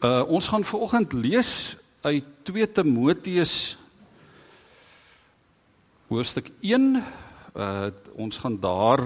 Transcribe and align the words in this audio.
Uh 0.00 0.22
ons 0.32 0.46
gaan 0.48 0.64
vanoggend 0.64 1.12
lees 1.12 1.76
uit 2.00 2.24
2 2.48 2.72
Timoteus 2.72 3.76
hoofstuk 6.08 6.48
1. 6.64 7.02
Uh 7.52 7.90
ons 8.16 8.38
gaan 8.40 8.56
daar 8.60 9.02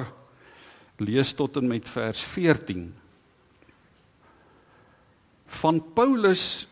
lees 1.03 1.35
tot 1.35 1.59
en 1.59 1.67
met 1.67 1.91
vers 1.91 2.23
14. 2.23 2.95
Van 5.47 5.83
Paulus, 5.95 6.69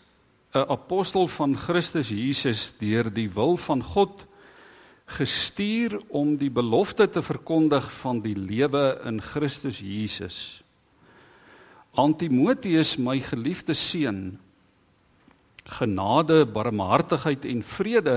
'n 0.54 0.70
apostel 0.70 1.26
van 1.26 1.56
Christus 1.56 2.08
Jesus 2.08 2.78
deur 2.78 3.10
die 3.10 3.30
wil 3.30 3.56
van 3.56 3.82
God 3.82 4.26
gestuur 5.04 5.98
om 6.08 6.36
die 6.36 6.50
belofte 6.50 7.08
te 7.08 7.22
verkondig 7.22 7.92
van 7.92 8.20
die 8.20 8.38
lewe 8.38 9.00
in 9.04 9.22
Christus 9.22 9.78
Jesus 9.78 10.61
aan 11.92 12.14
Timoteus 12.16 12.96
my 12.96 13.18
geliefde 13.20 13.74
seun 13.76 14.38
genade, 15.68 16.46
barmhartigheid 16.48 17.44
en 17.44 17.60
vrede 17.62 18.16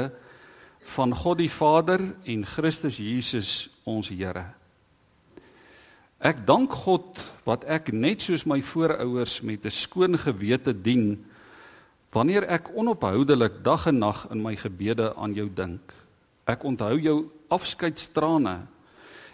van 0.95 1.13
God 1.15 1.41
die 1.43 1.51
Vader 1.51 2.01
en 2.23 2.45
Christus 2.47 2.97
Jesus 2.97 3.67
ons 3.83 4.09
Here. 4.09 4.47
Ek 6.23 6.39
dank 6.47 6.71
God 6.73 7.19
wat 7.45 7.67
ek 7.69 7.91
net 7.93 8.23
soos 8.23 8.47
my 8.47 8.61
voorouers 8.63 9.41
met 9.43 9.65
'n 9.65 9.71
skoon 9.71 10.17
gewete 10.17 10.73
dien 10.73 11.25
wanneer 12.11 12.47
ek 12.47 12.71
onophoudelik 12.73 13.63
dag 13.63 13.87
en 13.87 13.99
nag 13.99 14.27
in 14.31 14.41
my 14.41 14.55
gebede 14.55 15.13
aan 15.15 15.33
jou 15.33 15.49
dink. 15.53 15.93
Ek 16.47 16.63
onthou 16.63 16.97
jou 16.99 17.29
afskeidstrane 17.49 18.67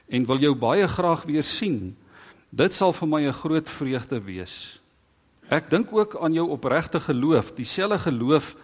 en 0.09 0.25
wil 0.25 0.39
jou 0.39 0.55
baie 0.55 0.87
graag 0.87 1.23
weer 1.23 1.43
sien 1.43 1.95
Dit 2.51 2.75
sal 2.75 2.91
vir 2.91 3.07
my 3.07 3.21
'n 3.27 3.33
groot 3.33 3.69
vreugde 3.69 4.19
wees. 4.19 4.79
Ek 5.47 5.69
dink 5.69 5.93
ook 5.93 6.17
aan 6.19 6.33
jou 6.33 6.49
opregte 6.49 6.99
geloof, 6.99 7.53
dieselfde 7.55 7.99
geloof 7.99 8.55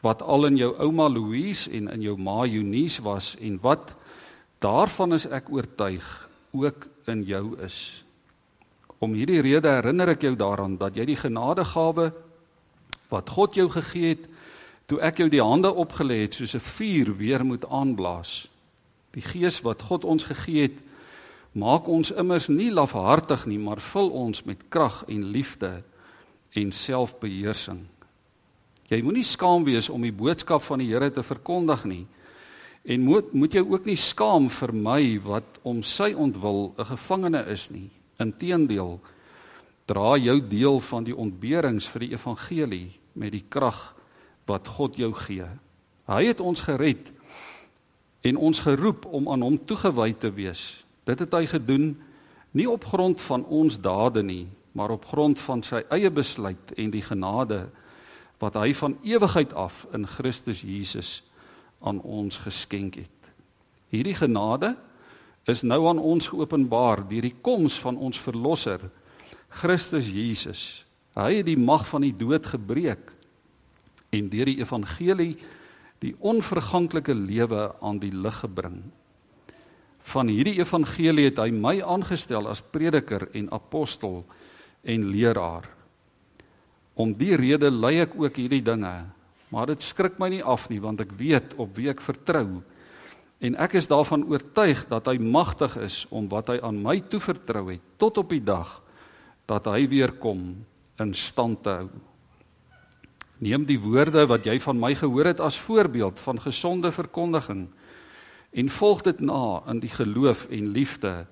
wat 0.00 0.22
al 0.22 0.46
in 0.46 0.56
jou 0.56 0.74
ouma 0.78 1.08
Louise 1.08 1.70
en 1.70 1.88
in 1.88 2.02
jou 2.02 2.16
ma 2.16 2.44
Eunice 2.44 3.02
was 3.02 3.36
en 3.40 3.58
wat 3.60 3.94
daarvan 4.58 5.12
is 5.12 5.26
ek 5.26 5.50
oortuig 5.50 6.28
ook 6.52 6.86
in 7.06 7.22
jou 7.22 7.58
is. 7.62 8.04
Om 8.98 9.12
hierdie 9.12 9.40
rede 9.40 9.68
herinner 9.68 10.08
ek 10.08 10.22
jou 10.22 10.36
daaraan 10.36 10.78
dat 10.78 10.94
jy 10.96 11.04
die 11.04 11.16
genadegawe 11.16 12.12
wat 13.08 13.30
God 13.30 13.54
jou 13.54 13.68
gegee 13.70 14.08
het 14.08 14.28
toe 14.86 15.00
ek 15.00 15.18
jou 15.18 15.28
die 15.28 15.42
hande 15.42 15.74
opgelê 15.74 16.22
het 16.22 16.34
soos 16.34 16.54
'n 16.54 16.60
vuur 16.60 17.16
weer 17.16 17.44
moet 17.44 17.66
aanblaas. 17.66 18.48
Die 19.10 19.22
gees 19.22 19.60
wat 19.60 19.82
God 19.82 20.04
ons 20.04 20.22
gegee 20.24 20.62
het 20.62 20.78
maak 21.56 21.88
ons 21.88 22.12
immers 22.12 22.50
nie 22.52 22.68
lafhartig 22.70 23.46
nie, 23.48 23.58
maar 23.58 23.80
vul 23.80 24.10
ons 24.12 24.44
met 24.44 24.60
krag 24.68 25.02
en 25.08 25.24
liefde 25.32 25.80
en 26.56 26.72
selfbeheersing. 26.72 27.80
Jy 28.86 29.00
moenie 29.02 29.24
skaam 29.26 29.64
wees 29.66 29.88
om 29.90 30.04
die 30.04 30.14
boodskap 30.14 30.62
van 30.68 30.82
die 30.82 30.90
Here 30.92 31.08
te 31.10 31.24
verkondig 31.26 31.84
nie. 31.88 32.04
En 32.86 33.02
moet 33.02 33.32
moet 33.34 33.56
jy 33.56 33.64
ook 33.66 33.86
nie 33.88 33.98
skaam 33.98 34.46
vir 34.52 34.72
my 34.72 35.00
wat 35.24 35.58
om 35.66 35.82
sy 35.82 36.12
ontwil 36.14 36.74
'n 36.78 36.84
gevangene 36.84 37.42
is 37.50 37.70
nie. 37.70 37.90
Inteendeel, 38.20 39.00
dra 39.86 40.16
jou 40.16 40.40
deel 40.40 40.80
van 40.80 41.04
die 41.04 41.16
ontberings 41.16 41.88
vir 41.88 42.00
die 42.00 42.12
evangelie 42.12 42.92
met 43.14 43.32
die 43.32 43.44
krag 43.48 43.94
wat 44.46 44.68
God 44.68 44.96
jou 44.96 45.12
gee. 45.12 45.48
Hy 46.06 46.24
het 46.24 46.40
ons 46.40 46.60
gered 46.60 47.12
en 48.22 48.36
ons 48.36 48.60
geroep 48.60 49.06
om 49.06 49.28
aan 49.28 49.42
hom 49.42 49.58
toegewy 49.58 50.12
te 50.12 50.30
wees 50.30 50.85
Dit 51.06 51.22
het 51.22 51.34
hy 51.34 51.46
gedoen 51.46 51.94
nie 52.56 52.66
op 52.70 52.84
grond 52.84 53.22
van 53.22 53.44
ons 53.44 53.78
dade 53.80 54.22
nie, 54.26 54.46
maar 54.76 54.90
op 54.90 55.06
grond 55.08 55.40
van 55.40 55.62
sy 55.62 55.84
eie 55.94 56.10
besluit 56.10 56.72
en 56.76 56.90
die 56.92 57.04
genade 57.04 57.66
wat 58.42 58.58
hy 58.58 58.74
van 58.76 58.98
ewigheid 59.06 59.54
af 59.56 59.86
in 59.96 60.04
Christus 60.06 60.60
Jesus 60.66 61.22
aan 61.80 62.02
ons 62.02 62.42
geskenk 62.44 62.98
het. 63.00 63.30
Hierdie 63.92 64.16
genade 64.18 64.74
is 65.48 65.62
nou 65.62 65.86
aan 65.88 66.02
ons 66.02 66.28
geopenbaar 66.28 67.06
deur 67.08 67.24
die 67.24 67.36
koms 67.40 67.78
van 67.80 67.96
ons 67.96 68.18
verlosser 68.20 68.82
Christus 69.62 70.10
Jesus. 70.12 70.84
Hy 71.16 71.38
het 71.38 71.46
die 71.48 71.56
mag 71.60 71.86
van 71.88 72.04
die 72.04 72.12
dood 72.12 72.50
gebreek 72.50 73.12
en 74.12 74.28
deur 74.32 74.50
die 74.50 74.60
evangelie 74.60 75.36
die 76.02 76.12
onverganklike 76.20 77.14
lewe 77.16 77.70
aan 77.80 78.02
die 78.02 78.12
lig 78.12 78.42
gebring 78.42 78.82
van 80.06 80.30
hierdie 80.30 80.60
evangelie 80.60 81.26
het 81.30 81.40
hy 81.42 81.50
my 81.50 81.80
aangestel 81.82 82.46
as 82.50 82.62
prediker 82.62 83.26
en 83.34 83.50
apostel 83.54 84.22
en 84.86 85.08
leraar. 85.10 85.66
Om 86.94 87.12
die 87.18 87.34
rede 87.36 87.70
lei 87.74 87.98
ek 88.04 88.14
ook 88.16 88.38
hierdie 88.38 88.62
dinge, 88.64 88.94
maar 89.50 89.68
dit 89.70 89.82
skrik 89.82 90.20
my 90.22 90.30
nie 90.32 90.44
af 90.44 90.68
nie 90.70 90.80
want 90.82 91.02
ek 91.02 91.12
weet 91.18 91.56
op 91.60 91.74
wie 91.76 91.90
ek 91.90 92.02
vertrou. 92.04 92.62
En 93.42 93.58
ek 93.60 93.76
is 93.80 93.90
daarvan 93.90 94.24
oortuig 94.30 94.86
dat 94.88 95.10
hy 95.10 95.18
magtig 95.20 95.76
is 95.84 96.04
om 96.08 96.30
wat 96.32 96.54
hy 96.54 96.60
aan 96.64 96.78
my 96.82 97.00
toevertrou 97.10 97.68
het 97.74 97.82
tot 98.00 98.22
op 98.22 98.30
die 98.32 98.42
dag 98.42 98.78
dat 99.46 99.66
hy 99.70 99.84
weer 99.90 100.14
kom 100.22 100.54
in 101.02 101.12
stand 101.14 101.62
te 101.66 101.74
hou. 101.82 101.90
Neem 103.42 103.66
die 103.68 103.78
woorde 103.78 104.24
wat 104.30 104.46
jy 104.48 104.56
van 104.64 104.78
my 104.80 104.94
gehoor 104.96 105.28
het 105.28 105.42
as 105.44 105.58
voorbeeld 105.60 106.20
van 106.24 106.40
gesonde 106.40 106.88
verkondiging 106.94 107.66
en 108.50 108.68
volg 108.68 109.02
dit 109.02 109.20
na 109.20 109.62
in 109.70 109.80
die 109.80 109.92
geloof 109.92 110.46
en 110.50 110.72
liefde 110.72 111.26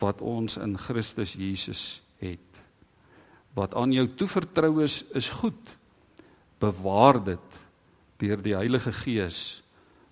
wat 0.00 0.20
ons 0.20 0.56
in 0.56 0.78
Christus 0.78 1.32
Jesus 1.36 2.02
het. 2.18 2.60
Wat 3.56 3.74
aan 3.74 3.92
jou 3.92 4.06
toevertrou 4.14 4.82
is, 4.84 5.02
is 5.14 5.28
goed. 5.40 5.76
Bewaar 6.60 7.20
dit 7.24 7.58
deur 8.20 8.42
die 8.44 8.54
Heilige 8.56 8.92
Gees 8.92 9.62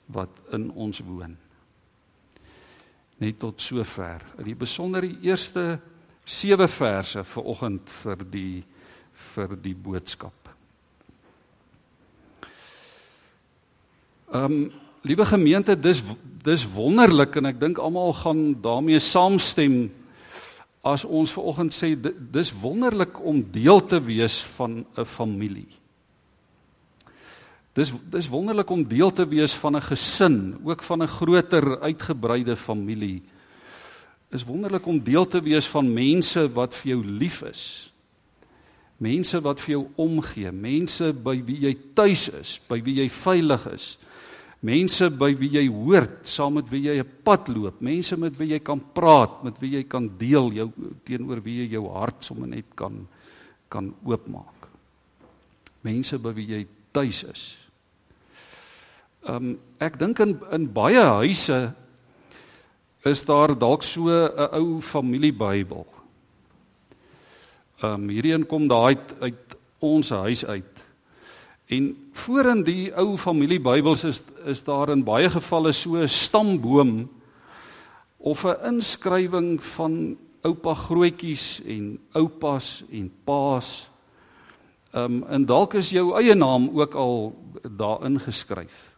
wat 0.06 0.40
in 0.56 0.70
ons 0.70 1.00
woon. 1.04 1.36
Net 3.18 3.38
tot 3.38 3.60
sover. 3.60 4.24
In 4.38 4.48
die 4.48 4.56
besonder 4.56 5.04
die 5.04 5.28
eerste 5.28 5.78
7 6.28 6.68
verse 6.68 7.24
vir 7.24 7.48
oggend 7.54 7.92
vir 8.02 8.24
die 8.24 8.64
vir 9.34 9.56
die 9.58 9.74
boodskap. 9.74 10.52
Ehm 14.32 14.44
um, 14.44 14.86
Liewe 15.08 15.24
gemeente, 15.24 15.72
dis 15.76 16.02
dis 16.44 16.62
wonderlik 16.68 17.36
en 17.40 17.48
ek 17.48 17.56
dink 17.60 17.78
almal 17.80 18.12
gaan 18.16 18.40
daarmee 18.64 19.00
saamstem 19.02 19.88
as 20.86 21.02
ons 21.04 21.32
vanoggend 21.34 21.74
sê 21.74 21.90
dis 21.96 22.50
wonderlik 22.60 23.16
om 23.24 23.40
deel 23.52 23.80
te 23.80 23.98
wees 24.04 24.38
van 24.56 24.84
'n 24.84 25.04
familie. 25.04 25.68
Dis 27.72 27.92
dis 28.10 28.28
wonderlik 28.28 28.70
om 28.70 28.84
deel 28.84 29.10
te 29.10 29.24
wees 29.28 29.54
van 29.54 29.76
'n 29.76 29.82
gesin, 29.82 30.58
ook 30.64 30.82
van 30.82 31.02
'n 31.02 31.08
groter 31.08 31.80
uitgebreide 31.80 32.56
familie. 32.56 33.22
Is 34.30 34.44
wonderlik 34.44 34.86
om 34.86 35.02
deel 35.02 35.26
te 35.26 35.40
wees 35.40 35.66
van 35.66 35.92
mense 35.92 36.52
wat 36.52 36.74
vir 36.74 36.88
jou 36.92 37.04
lief 37.04 37.42
is. 37.42 37.92
Mense 38.98 39.40
wat 39.40 39.60
vir 39.60 39.70
jou 39.70 39.86
omgee, 39.96 40.52
mense 40.52 41.12
by 41.12 41.42
wie 41.44 41.60
jy 41.60 41.76
tuis 41.94 42.28
is, 42.28 42.60
by 42.68 42.82
wie 42.82 42.94
jy 42.94 43.08
veilig 43.08 43.72
is 43.72 43.98
mense 44.60 45.06
by 45.10 45.30
wie 45.38 45.52
jy 45.54 45.66
hoort, 45.70 46.26
saam 46.26 46.58
met 46.58 46.68
wie 46.70 46.88
jy 46.88 46.98
'n 46.98 47.22
pad 47.24 47.48
loop, 47.48 47.80
mense 47.80 48.16
met 48.16 48.36
wie 48.38 48.52
jy 48.54 48.58
kan 48.58 48.80
praat, 48.80 49.44
met 49.44 49.58
wie 49.60 49.76
jy 49.78 49.84
kan 49.84 50.10
deel 50.18 50.50
jou 50.52 50.72
teenoor 51.04 51.40
wie 51.40 51.62
jy 51.62 51.72
jou 51.72 51.88
hart 51.92 52.24
sommer 52.24 52.48
net 52.48 52.74
kan 52.74 53.06
kan 53.68 53.94
oopmaak. 54.04 54.68
Mense 55.82 56.18
by 56.18 56.32
wie 56.32 56.46
jy 56.46 56.66
tuis 56.92 57.24
is. 57.24 57.56
Ehm 59.26 59.36
um, 59.36 59.58
ek 59.78 59.98
dink 59.98 60.18
in 60.20 60.38
in 60.52 60.72
baie 60.72 61.00
huise 61.00 61.74
is 63.04 63.24
daar 63.24 63.58
dalk 63.58 63.82
so 63.82 64.08
'n 64.08 64.48
ou 64.52 64.80
familiebybel. 64.80 65.86
Ehm 67.82 67.94
um, 67.94 68.08
hierdie 68.08 68.32
een 68.32 68.46
kom 68.46 68.68
daai 68.68 68.96
uit, 68.96 69.14
uit 69.20 69.56
ons 69.78 70.10
huis 70.10 70.44
uit. 70.44 70.77
En 71.68 71.88
voorin 72.12 72.62
die 72.64 72.88
ou 72.96 73.16
familiebybels 73.20 74.04
is 74.08 74.22
is 74.48 74.62
daar 74.64 74.88
in 74.88 75.04
baie 75.04 75.28
gevalle 75.28 75.72
so 75.72 75.96
'n 76.00 76.08
stamboom 76.08 77.10
of 78.16 78.44
'n 78.44 78.56
inskrywing 78.64 79.62
van 79.62 80.16
oupa 80.42 80.74
grootjies 80.74 81.60
en 81.66 81.98
oupas 82.12 82.84
en 82.90 83.12
paas. 83.24 83.90
Ehm 84.92 85.04
um, 85.04 85.24
en 85.28 85.46
dalk 85.46 85.74
is 85.74 85.90
jou 85.90 86.16
eie 86.16 86.34
naam 86.34 86.70
ook 86.72 86.94
al 86.94 87.36
daarin 87.76 88.20
geskryf. 88.20 88.96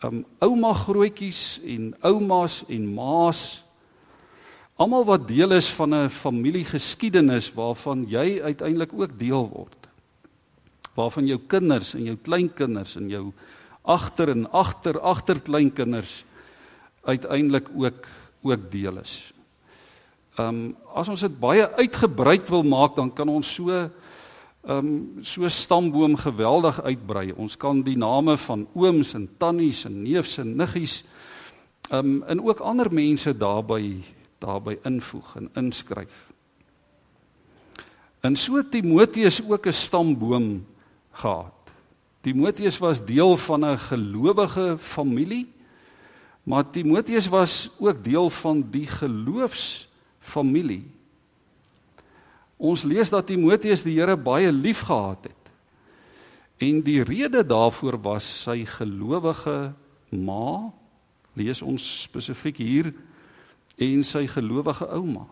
Ehm 0.00 0.14
um, 0.14 0.24
ouma 0.38 0.72
grootjies 0.72 1.60
en 1.64 1.94
oumas 2.00 2.64
en 2.68 2.94
maas 2.94 3.64
almal 4.76 5.04
wat 5.04 5.28
deel 5.28 5.52
is 5.52 5.68
van 5.68 5.94
'n 5.94 6.08
familiegeskiedenis 6.08 7.52
waarvan 7.54 8.04
jy 8.08 8.40
uiteindelik 8.42 8.92
ook 8.92 9.18
deel 9.18 9.48
word 9.48 9.81
waarvan 10.94 11.26
jou 11.26 11.38
kinders 11.46 11.94
en 11.94 12.04
jou 12.04 12.16
kleinkinders 12.16 12.96
en 12.96 13.08
jou 13.08 13.32
agter 13.82 14.28
en 14.28 14.46
agter 14.52 15.00
agterkleinkinders 15.00 16.24
uiteindelik 17.02 17.68
ook 17.74 18.06
ook 18.42 18.70
deel 18.70 18.98
is. 18.98 19.32
Ehm 20.36 20.48
um, 20.48 20.76
as 20.94 21.08
ons 21.08 21.20
dit 21.20 21.34
baie 21.38 21.66
uitgebrei 21.78 22.40
wil 22.48 22.62
maak 22.62 22.96
dan 22.96 23.12
kan 23.12 23.28
ons 23.28 23.54
so 23.54 23.70
ehm 23.70 23.90
um, 24.64 25.22
so 25.22 25.48
stamboom 25.48 26.16
geweldig 26.16 26.82
uitbrei. 26.82 27.32
Ons 27.32 27.56
kan 27.56 27.82
die 27.82 27.96
name 27.96 28.36
van 28.36 28.66
ooms 28.74 29.14
en 29.14 29.28
tannies 29.38 29.84
en 29.84 30.02
neefs 30.02 30.38
en 30.38 30.56
niggies 30.56 31.04
ehm 31.90 31.98
um, 31.98 32.22
en 32.22 32.42
ook 32.42 32.60
ander 32.60 32.92
mense 32.92 33.36
daarbey 33.36 34.02
daarbey 34.38 34.78
invoeg 34.84 35.36
en 35.36 35.50
inskryf. 35.54 36.32
En 38.20 38.36
so 38.36 38.62
Timoteus 38.62 39.42
ook 39.48 39.66
'n 39.66 39.72
stamboom 39.72 40.66
gehad. 41.12 41.52
Timoteus 42.22 42.78
was 42.78 43.04
deel 43.04 43.36
van 43.36 43.64
'n 43.64 43.78
gelowige 43.78 44.76
familie, 44.78 45.52
maar 46.42 46.70
Timoteus 46.70 47.26
was 47.26 47.70
ook 47.78 48.04
deel 48.04 48.30
van 48.30 48.66
die 48.70 48.86
geloofsfamilie. 48.86 50.90
Ons 52.56 52.82
lees 52.82 53.10
dat 53.10 53.26
Timoteus 53.26 53.82
die 53.82 53.98
Here 53.98 54.16
baie 54.16 54.52
liefgehad 54.52 55.24
het. 55.24 55.50
En 56.56 56.82
die 56.82 57.02
rede 57.02 57.46
daarvoor 57.46 58.00
was 58.00 58.42
sy 58.42 58.64
gelowige 58.64 59.72
ma, 60.08 60.72
lees 61.32 61.62
ons 61.62 62.02
spesifiek 62.02 62.56
hier, 62.56 62.94
en 63.76 64.04
sy 64.04 64.26
gelowige 64.26 64.86
ouma. 64.86 65.26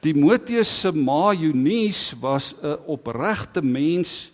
Timoteus 0.00 0.80
se 0.80 0.92
ma 0.92 1.32
Eunice 1.32 2.16
was 2.20 2.54
'n 2.62 2.78
opregte 2.86 3.62
mens 3.62 4.32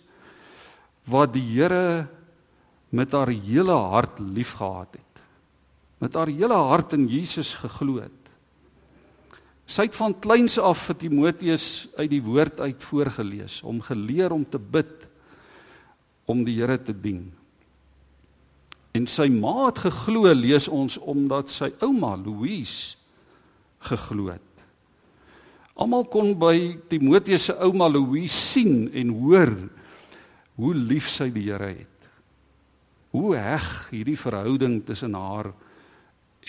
wat 1.03 1.33
die 1.33 1.43
Here 1.43 2.07
met 2.89 3.11
haar 3.11 3.27
hele 3.29 3.71
hart 3.71 4.19
liefgehad 4.19 4.93
het. 4.93 5.21
Met 5.97 6.13
haar 6.13 6.27
hele 6.27 6.53
hart 6.53 6.93
in 6.93 7.07
Jesus 7.07 7.53
geglo 7.53 8.01
het. 8.01 8.23
Sy 9.65 9.87
het 9.87 9.95
van 9.95 10.13
kleins 10.19 10.57
af 10.59 10.85
vir 10.89 10.97
Timoteus 10.99 11.87
uit 11.95 12.09
die 12.11 12.21
woord 12.21 12.59
uit 12.59 12.83
voorgeles, 12.83 13.61
om 13.63 13.81
geleer 13.81 14.31
om 14.31 14.43
te 14.45 14.59
bid, 14.59 15.07
om 16.25 16.43
die 16.43 16.59
Here 16.59 16.77
te 16.77 16.93
dien. 16.93 17.31
En 18.93 19.07
sy 19.09 19.25
ma 19.31 19.71
het 19.71 19.79
geglo, 19.87 20.29
lees 20.33 20.67
ons, 20.67 20.99
omdat 20.99 21.49
sy 21.49 21.71
ouma 21.81 22.13
Louise 22.19 22.95
geglo 23.89 24.29
het. 24.35 24.52
Almal 25.73 26.05
kon 26.05 26.35
by 26.37 26.77
Timoteus 26.89 27.49
se 27.49 27.55
ouma 27.65 27.87
Louise 27.89 28.35
sien 28.37 28.89
en 28.93 29.13
hoor 29.23 29.53
hoe 30.61 30.73
lief 30.77 31.09
sy 31.09 31.31
die 31.33 31.47
Here 31.49 31.71
het. 31.73 32.09
Hoe 33.13 33.33
heg 33.37 33.69
hierdie 33.93 34.17
verhouding 34.17 34.81
tussen 34.85 35.17
haar 35.17 35.51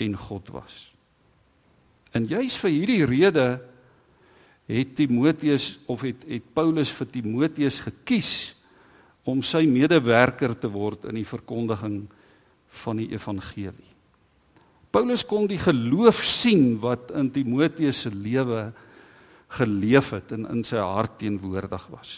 en 0.01 0.17
God 0.17 0.51
was. 0.53 0.89
En 2.15 2.27
juis 2.29 2.57
vir 2.61 2.71
hierdie 2.73 3.05
rede 3.09 3.47
het 4.69 4.93
Timoteus 4.97 5.75
of 5.89 6.05
het 6.05 6.23
het 6.29 6.45
Paulus 6.57 6.93
vir 6.93 7.09
Timoteus 7.09 7.81
gekies 7.85 8.31
om 9.25 9.41
sy 9.45 9.65
medewerker 9.69 10.53
te 10.57 10.69
word 10.69 11.07
in 11.09 11.17
die 11.17 11.27
verkondiging 11.27 12.05
van 12.85 13.01
die 13.01 13.09
evangelie. 13.13 13.91
Paulus 14.93 15.25
kon 15.27 15.47
die 15.49 15.59
geloof 15.59 16.21
sien 16.23 16.77
wat 16.79 17.11
in 17.17 17.31
Timoteus 17.33 18.05
se 18.05 18.11
lewe 18.13 18.69
geleef 19.55 20.11
het 20.15 20.33
en 20.35 20.47
in 20.51 20.63
sy 20.67 20.81
hart 20.81 21.19
teenwoordig 21.21 21.87
was. 21.93 22.15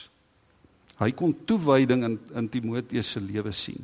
Hy 0.98 1.12
kon 1.14 1.36
toewyding 1.46 2.04
in 2.08 2.18
in 2.38 2.50
Timoteus 2.50 3.12
se 3.14 3.22
lewe 3.22 3.54
sien. 3.54 3.84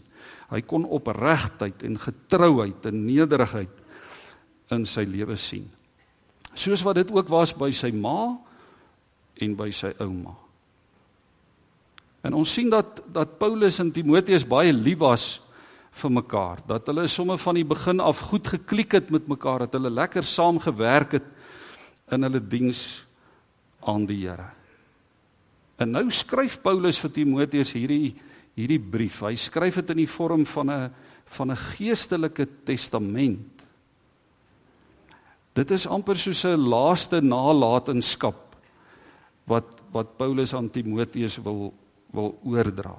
Hy 0.50 0.62
kon 0.66 0.86
opregtheid 0.86 1.84
en 1.86 2.00
getrouheid 2.02 2.86
en 2.90 3.06
nederigheid 3.06 3.82
in 4.74 4.86
sy 4.90 5.06
lewe 5.06 5.38
sien. 5.38 5.68
Soos 6.54 6.84
wat 6.86 7.02
dit 7.02 7.14
ook 7.14 7.30
was 7.30 7.54
by 7.58 7.70
sy 7.74 7.92
ma 7.94 8.34
en 9.42 9.56
by 9.58 9.70
sy 9.74 9.94
ouma. 10.02 10.34
En 12.24 12.38
ons 12.40 12.50
sien 12.50 12.70
dat 12.72 13.02
dat 13.14 13.38
Paulus 13.40 13.80
en 13.84 13.92
Timoteus 13.94 14.46
baie 14.48 14.74
lief 14.74 15.02
was 15.04 15.26
vir 15.94 16.10
mekaar, 16.10 16.64
dat 16.66 16.88
hulle 16.90 17.06
sommer 17.12 17.38
van 17.38 17.60
die 17.60 17.68
begin 17.68 18.00
af 18.02 18.24
goed 18.32 18.48
geklik 18.50 18.96
het 18.98 19.12
met 19.14 19.28
mekaar, 19.30 19.68
dat 19.68 19.76
hulle 19.78 19.92
lekker 19.94 20.26
saam 20.26 20.58
gewerk 20.62 21.20
het 21.20 21.28
in 22.10 22.26
hulle 22.26 22.42
diens 22.42 23.04
aan 23.88 24.06
die 24.06 24.22
Here. 24.28 24.50
En 25.78 25.92
nou 25.92 26.10
skryf 26.14 26.60
Paulus 26.62 27.00
vir 27.02 27.12
Timoteus 27.12 27.74
hierdie 27.74 28.16
hierdie 28.54 28.80
brief. 28.80 29.24
Hy 29.26 29.34
skryf 29.40 29.80
dit 29.82 29.94
in 29.96 30.04
die 30.04 30.10
vorm 30.10 30.46
van 30.46 30.70
'n 30.70 30.94
van 31.26 31.52
'n 31.52 31.58
geestelike 31.58 32.46
testament. 32.66 33.64
Dit 35.54 35.72
is 35.72 35.88
amper 35.88 36.16
soos 36.16 36.46
'n 36.46 36.58
laaste 36.58 37.22
nalatenskap 37.22 38.56
wat 39.46 39.82
wat 39.92 40.18
Paulus 40.18 40.54
aan 40.54 40.70
Timoteus 40.70 41.38
wil 41.38 41.74
wil 42.12 42.40
oordra. 42.44 42.96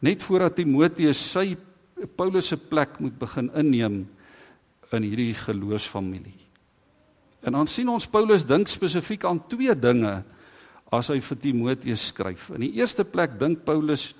Net 0.00 0.22
voordat 0.22 0.56
Timoteus 0.56 1.32
sy 1.32 1.56
Paulus 2.16 2.48
se 2.48 2.56
plek 2.56 2.98
moet 3.00 3.18
begin 3.18 3.50
inneem 3.54 4.08
in 4.92 5.02
hierdie 5.02 5.34
geloofsfamilie. 5.34 6.43
En 7.44 7.52
dan 7.52 7.68
sien 7.68 7.88
ons 7.92 8.08
Paulus 8.08 8.46
dink 8.48 8.70
spesifiek 8.72 9.24
aan 9.28 9.42
twee 9.50 9.74
dinge 9.76 10.22
as 10.94 11.10
hy 11.12 11.18
vir 11.20 11.40
Timoteus 11.40 12.08
skryf. 12.12 12.48
In 12.56 12.64
die 12.64 12.74
eerste 12.78 13.04
plek 13.04 13.36
dink 13.40 13.64
Paulus 13.66 14.12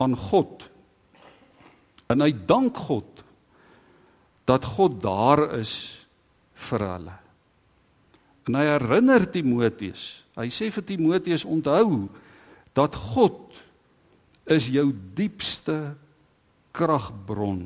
aan 0.00 0.16
God. 0.16 0.64
En 2.08 2.24
hy 2.24 2.32
dank 2.32 2.78
God 2.86 3.24
dat 4.48 4.64
God 4.76 5.00
daar 5.02 5.46
is 5.58 5.74
vir 6.68 6.84
hulle. 6.88 7.16
En 8.48 8.58
hy 8.58 8.64
herinner 8.68 9.24
Timoteus. 9.32 10.22
Hy 10.36 10.48
sê 10.52 10.68
vir 10.72 10.84
Timoteus 10.84 11.46
onthou 11.48 12.06
dat 12.76 12.96
God 13.14 13.40
is 14.50 14.68
jou 14.72 14.90
diepste 15.16 15.94
kragbron. 16.76 17.62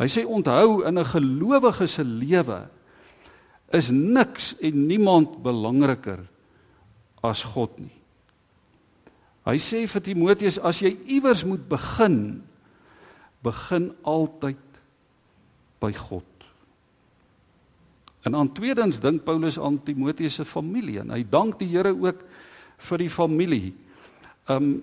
Hy 0.00 0.08
sê 0.10 0.24
onthou 0.26 0.82
in 0.88 0.98
'n 0.98 1.04
gelowige 1.04 1.86
se 1.86 2.04
lewe 2.04 2.68
is 3.72 3.90
niks 3.90 4.52
en 4.60 4.86
niemand 4.86 5.40
belangriker 5.44 6.24
as 7.24 7.42
God 7.54 7.78
nie. 7.80 7.94
Hy 9.42 9.56
sê 9.58 9.82
vir 9.90 10.04
Timoteus 10.04 10.58
as 10.62 10.78
jy 10.82 10.92
iewers 11.16 11.42
moet 11.46 11.64
begin, 11.70 12.42
begin 13.42 13.90
altyd 14.06 14.60
by 15.82 15.90
God. 15.96 16.28
En 18.22 18.38
aan 18.38 18.52
tweedens 18.54 19.00
dink 19.02 19.24
Paulus 19.26 19.58
aan 19.58 19.80
Timoteus 19.82 20.38
se 20.38 20.46
familie 20.46 21.00
en 21.02 21.10
hy 21.10 21.24
dank 21.26 21.58
die 21.58 21.72
Here 21.72 21.90
ook 21.90 22.22
vir 22.86 23.02
die 23.02 23.10
familie. 23.10 23.74
Um 24.50 24.82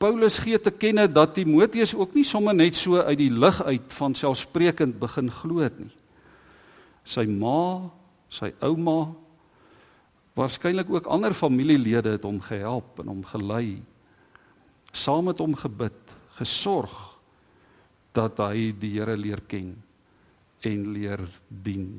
Paulus 0.00 0.38
gee 0.40 0.56
te 0.58 0.72
kenne 0.72 1.04
dat 1.12 1.34
Timoteus 1.36 1.92
ook 1.94 2.14
nie 2.16 2.24
sommer 2.24 2.56
net 2.56 2.74
so 2.74 2.98
uit 2.98 3.18
die 3.20 3.30
lug 3.30 3.60
uit 3.62 3.92
van 3.92 4.16
selfsprekend 4.16 4.96
begin 4.98 5.28
glo 5.30 5.60
het 5.62 5.76
nie 5.78 5.92
sy 7.10 7.26
ma, 7.28 7.90
sy 8.30 8.52
ouma, 8.62 9.10
waarskynlik 10.38 10.90
ook 10.90 11.08
ander 11.10 11.34
familielede 11.34 12.14
het 12.16 12.24
hom 12.24 12.38
gehelp 12.44 13.02
en 13.02 13.10
hom 13.10 13.24
gelei. 13.26 13.80
Saam 14.92 15.28
met 15.28 15.42
hom 15.42 15.56
gebid, 15.58 16.14
gesorg 16.38 16.94
dat 18.16 18.38
hy 18.42 18.70
die 18.78 18.94
Here 18.96 19.16
leer 19.18 19.42
ken 19.50 19.74
en 20.66 20.86
leer 20.94 21.20
dien 21.48 21.90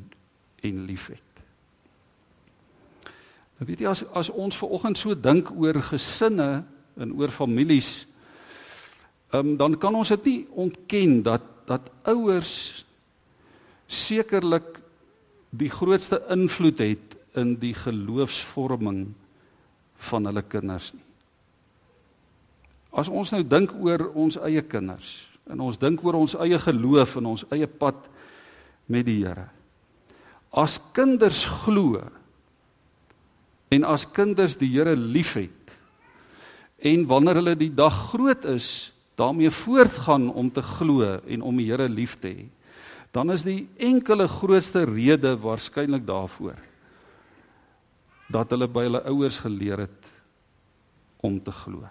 en 0.62 0.86
liefhet. 0.88 1.28
Nou 3.60 3.68
weet 3.70 3.84
jy 3.84 3.90
as 3.92 4.04
as 4.18 4.32
ons 4.34 4.58
ver 4.58 4.74
oggend 4.74 4.98
so 4.98 5.14
dink 5.14 5.52
oor 5.54 5.78
gesinne 5.86 6.64
en 6.98 7.14
oor 7.14 7.32
families, 7.34 8.08
um, 9.34 9.54
dan 9.58 9.78
kan 9.80 9.96
ons 9.96 10.12
dit 10.16 10.30
nie 10.32 10.40
ontken 10.66 11.22
dat 11.26 11.46
dat 11.70 11.88
ouers 12.10 12.84
sekerlik 13.88 14.81
die 15.52 15.70
grootste 15.70 16.22
invloed 16.32 16.80
het 16.80 17.18
in 17.40 17.56
die 17.60 17.74
geloofsvorming 17.76 19.12
van 20.10 20.28
hulle 20.28 20.44
kinders 20.48 20.94
nie. 20.96 21.08
As 22.92 23.08
ons 23.08 23.32
nou 23.32 23.44
dink 23.48 23.74
oor 23.80 24.10
ons 24.20 24.40
eie 24.44 24.64
kinders 24.68 25.30
en 25.52 25.64
ons 25.64 25.80
dink 25.80 26.04
oor 26.04 26.18
ons 26.20 26.36
eie 26.44 26.60
geloof 26.60 27.18
en 27.20 27.32
ons 27.34 27.46
eie 27.56 27.68
pad 27.68 28.08
met 28.92 29.06
die 29.08 29.22
Here. 29.24 29.48
As 30.52 30.78
kinders 30.96 31.46
glo 31.64 32.02
en 33.72 33.88
as 33.88 34.06
kinders 34.08 34.58
die 34.60 34.72
Here 34.74 34.96
liefhet 34.96 35.76
en 36.82 37.06
wanneer 37.08 37.40
hulle 37.40 37.56
die 37.56 37.72
dag 37.76 37.96
groot 38.12 38.44
is, 38.50 38.92
daarmee 39.20 39.52
voortgaan 39.54 40.32
om 40.34 40.50
te 40.52 40.64
glo 40.66 41.20
en 41.20 41.44
om 41.46 41.60
die 41.60 41.70
Here 41.72 41.88
lief 41.92 42.18
te 42.20 42.32
hê 42.32 42.50
dan 43.12 43.32
is 43.32 43.44
die 43.44 43.68
enkele 43.78 44.28
grootste 44.28 44.86
rede 44.88 45.36
waarskynlik 45.40 46.06
daarvoor 46.08 46.60
dat 48.32 48.54
hulle 48.54 48.68
by 48.72 48.86
hulle 48.88 49.04
ouers 49.12 49.42
geleer 49.44 49.84
het 49.84 50.08
om 51.20 51.36
te 51.44 51.52
glo. 51.52 51.84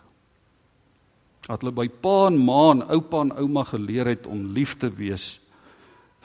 Dat 1.44 1.60
hulle 1.60 1.74
by 1.76 1.86
pa 2.02 2.30
en 2.30 2.38
ma 2.40 2.62
en 2.72 2.82
oupa 2.96 3.20
en 3.26 3.34
ouma 3.36 3.66
geleer 3.68 4.08
het 4.14 4.28
om 4.30 4.48
lief 4.56 4.78
te 4.80 4.88
wees 4.88 5.34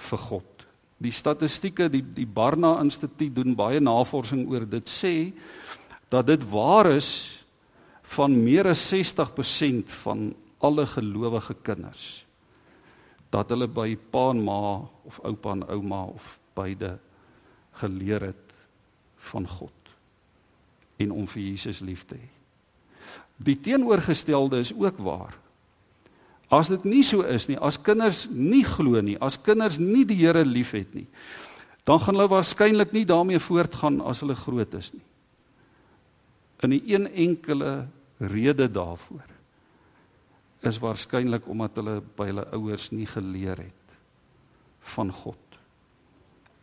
vir 0.09 0.21
God. 0.29 0.65
Die 1.03 1.11
statistieke 1.11 1.89
die 1.91 2.03
die 2.15 2.27
Barna 2.27 2.77
Instituut 2.79 3.35
doen 3.35 3.57
baie 3.59 3.81
navorsing 3.83 4.45
oor 4.47 4.63
dit 4.63 4.87
sê 4.89 5.15
dat 6.07 6.29
dit 6.31 6.43
waar 6.47 6.93
is 6.93 7.09
van 8.15 8.31
meer 8.39 8.71
as 8.71 8.85
60% 8.93 9.91
van 10.05 10.29
alle 10.63 10.85
gelowige 10.87 11.57
kinders 11.65 12.23
dat 13.33 13.49
hulle 13.49 13.67
by 13.67 13.95
pa 14.11 14.29
en 14.33 14.43
ma 14.45 14.59
of 15.05 15.19
oupa 15.23 15.55
en 15.55 15.65
ouma 15.69 16.03
of 16.15 16.39
beide 16.55 16.97
geleer 17.81 18.31
het 18.31 18.53
van 19.31 19.47
God 19.47 19.71
en 21.01 21.11
om 21.11 21.27
vir 21.27 21.41
Jesus 21.43 21.81
lief 21.83 22.05
te 22.07 22.15
hê. 22.15 22.29
Die 23.43 23.57
teenoorgestelde 23.59 24.61
is 24.63 24.71
ook 24.71 25.01
waar. 25.03 25.33
As 26.47 26.69
dit 26.71 26.85
nie 26.87 27.03
so 27.03 27.25
is 27.27 27.49
nie, 27.49 27.57
as 27.59 27.75
kinders 27.81 28.25
nie 28.31 28.63
glo 28.63 29.01
nie, 29.03 29.17
as 29.19 29.35
kinders 29.41 29.81
nie 29.81 30.05
die 30.07 30.21
Here 30.21 30.45
liefhet 30.45 30.93
nie, 30.95 31.07
dan 31.85 31.99
gaan 31.99 32.15
hulle 32.15 32.31
waarskynlik 32.31 32.93
nie 32.95 33.03
daarmee 33.05 33.41
voortgaan 33.41 33.99
as 34.07 34.23
hulle 34.23 34.37
groot 34.39 34.73
is 34.79 34.93
nie. 34.93 35.03
In 36.63 36.71
'n 36.71 36.81
een 36.85 37.07
enkele 37.13 37.87
rede 38.19 38.71
daarvoor 38.71 39.34
is 40.65 40.79
waarskynlik 40.81 41.47
omdat 41.51 41.79
hulle 41.79 41.99
by 42.17 42.29
hulle 42.31 42.45
ouers 42.57 42.91
nie 42.91 43.07
geleer 43.09 43.59
het 43.65 43.97
van 44.95 45.11
God 45.11 45.59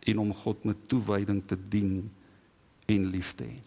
en 0.06 0.18
om 0.18 0.32
God 0.34 0.64
met 0.66 0.88
toewyding 0.90 1.42
te 1.46 1.56
dien 1.56 2.10
en 2.90 3.04
lief 3.12 3.34
te 3.38 3.46
hê. 3.46 3.60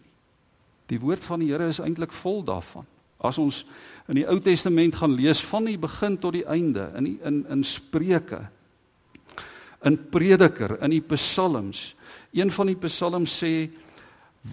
Die 0.86 1.00
woord 1.00 1.24
van 1.24 1.40
die 1.42 1.48
Here 1.50 1.66
is 1.72 1.80
eintlik 1.82 2.12
vol 2.14 2.42
daarvan. 2.46 2.84
As 3.18 3.38
ons 3.40 3.62
in 4.10 4.20
die 4.20 4.26
Ou 4.28 4.36
Testament 4.44 4.98
gaan 5.00 5.16
lees 5.16 5.40
van 5.48 5.66
die 5.66 5.78
begin 5.80 6.18
tot 6.20 6.36
die 6.36 6.44
einde 6.44 6.90
in 6.98 7.08
die, 7.08 7.16
in 7.24 7.40
in 7.50 7.64
Spreuke 7.64 8.44
in 9.86 9.98
Prediker, 10.10 10.76
in 10.82 10.90
die 10.90 11.02
Psalms. 11.14 11.94
Een 12.34 12.50
van 12.50 12.70
die 12.70 12.78
Psalms 12.80 13.38
sê 13.42 13.68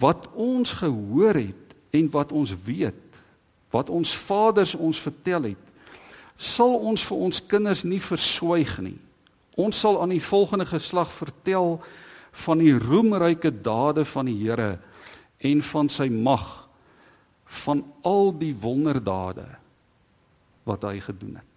wat 0.00 0.28
ons 0.34 0.74
gehoor 0.78 1.38
het 1.38 1.74
en 1.94 2.10
wat 2.14 2.32
ons 2.34 2.54
weet, 2.66 3.20
wat 3.74 3.90
ons 3.90 4.14
vaders 4.26 4.74
ons 4.74 5.00
vertel 5.00 5.50
het, 5.52 5.70
sal 6.36 6.76
ons 6.88 7.04
vir 7.06 7.24
ons 7.28 7.42
kinders 7.48 7.84
nie 7.86 8.00
verswyg 8.02 8.78
nie. 8.82 8.98
Ons 9.56 9.78
sal 9.84 10.00
aan 10.02 10.14
die 10.14 10.22
volgende 10.22 10.66
geslag 10.66 11.12
vertel 11.14 11.78
van 12.44 12.58
die 12.58 12.74
roemryke 12.74 13.52
dade 13.62 14.04
van 14.04 14.26
die 14.26 14.36
Here 14.42 14.78
en 15.44 15.62
van 15.62 15.90
sy 15.92 16.08
mag 16.10 16.64
van 17.64 17.84
al 18.02 18.32
die 18.34 18.54
wonderdade 18.58 19.46
wat 20.66 20.86
hy 20.88 20.98
gedoen 21.04 21.36
het. 21.38 21.50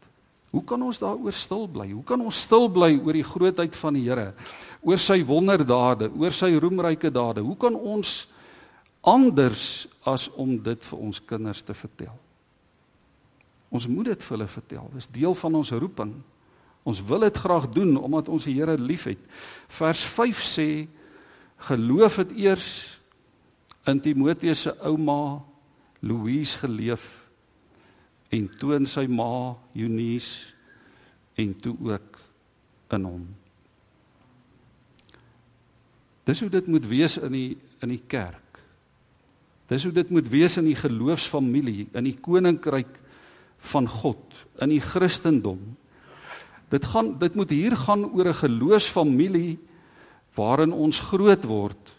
Hoe 0.53 0.63
kan 0.63 0.81
ons 0.81 0.99
daaroor 1.01 1.35
stil 1.35 1.65
bly? 1.71 1.89
Hoe 1.91 2.05
kan 2.07 2.21
ons 2.23 2.43
stil 2.45 2.69
bly 2.71 2.93
oor 2.99 3.17
die 3.17 3.25
grootheid 3.25 3.75
van 3.75 3.97
die 3.97 4.05
Here? 4.05 4.31
Oor 4.85 5.01
sy 5.01 5.19
wonderdade, 5.25 6.11
oor 6.13 6.35
sy 6.35 6.53
roemryke 6.55 7.11
dade? 7.13 7.43
Hoe 7.43 7.57
kan 7.59 7.75
ons 7.75 8.27
anders 9.07 9.87
as 10.07 10.27
om 10.35 10.55
dit 10.63 10.87
vir 10.89 11.03
ons 11.09 11.19
kinders 11.29 11.65
te 11.65 11.75
vertel? 11.77 12.15
Ons 13.69 13.87
moet 13.87 14.05
dit 14.13 14.23
vir 14.23 14.37
hulle 14.37 14.47
vertel. 14.47 14.89
Dis 14.95 15.09
deel 15.11 15.35
van 15.35 15.57
ons 15.59 15.71
roeping. 15.71 16.13
Ons 16.87 17.01
wil 17.03 17.25
dit 17.27 17.37
graag 17.43 17.67
doen 17.75 17.97
omdat 17.99 18.29
ons 18.31 18.47
die 18.47 18.55
Here 18.55 18.77
liefhet. 18.79 19.19
Vers 19.67 20.05
5 20.07 20.43
sê 20.45 20.69
geloof 21.67 22.21
het 22.21 22.31
eers 22.37 22.67
in 23.87 23.99
Timoteus 24.03 24.67
se 24.67 24.73
ouma 24.85 25.43
Louise 25.99 26.59
geleef 26.61 27.05
en 28.29 28.47
toe 28.59 28.75
in 28.75 28.85
sy 28.87 29.07
ma 29.09 29.55
Eunice 29.75 30.53
en 31.39 31.53
toe 31.59 31.75
ook 31.87 32.19
in 32.95 33.07
hom. 33.07 33.25
Dis 36.27 36.43
hoe 36.43 36.51
dit 36.51 36.67
moet 36.67 36.85
wees 36.87 37.17
in 37.23 37.35
die 37.35 37.49
in 37.83 37.93
die 37.93 38.03
kerk. 38.09 38.59
Dis 39.69 39.83
hoe 39.85 39.93
dit 39.93 40.09
moet 40.09 40.27
wees 40.31 40.57
in 40.57 40.65
die 40.65 40.77
geloofsfamilie, 40.77 41.89
in 41.93 42.07
die 42.07 42.15
koninkryk 42.23 42.95
van 43.59 43.87
God, 43.87 44.21
in 44.59 44.69
die 44.69 44.81
Christendom. 44.81 45.77
Dit 46.69 46.85
gaan 46.85 47.17
dit 47.19 47.35
moet 47.35 47.49
hier 47.49 47.75
gaan 47.77 48.05
oor 48.11 48.27
'n 48.27 48.41
geloofsfamilie 48.43 49.59
waarin 50.35 50.71
ons 50.71 50.99
groot 50.99 51.43
word 51.45 51.93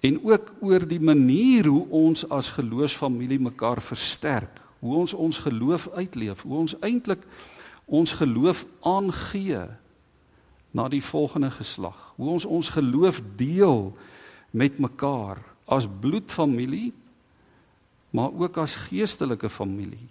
en 0.00 0.16
ook 0.24 0.52
oor 0.60 0.86
die 0.88 1.00
manier 1.00 1.66
hoe 1.66 1.86
ons 1.88 2.24
as 2.28 2.50
geloofsfamilie 2.56 3.38
mekaar 3.38 3.82
versterk, 3.84 4.60
hoe 4.80 4.96
ons 4.96 5.14
ons 5.14 5.38
geloof 5.38 5.88
uitleef, 5.88 6.42
hoe 6.42 6.56
ons 6.58 6.76
eintlik 6.80 7.26
ons 7.90 8.12
geloof 8.12 8.66
aangee 8.80 9.66
na 10.70 10.88
die 10.88 11.02
volgende 11.02 11.50
geslag, 11.50 12.14
hoe 12.16 12.30
ons 12.30 12.46
ons 12.46 12.68
geloof 12.68 13.20
deel 13.36 13.90
met 14.50 14.78
mekaar 14.78 15.42
as 15.66 15.88
bloedfamilie, 16.00 16.92
maar 18.10 18.30
ook 18.34 18.56
as 18.58 18.74
geestelike 18.88 19.50
familie. 19.50 20.08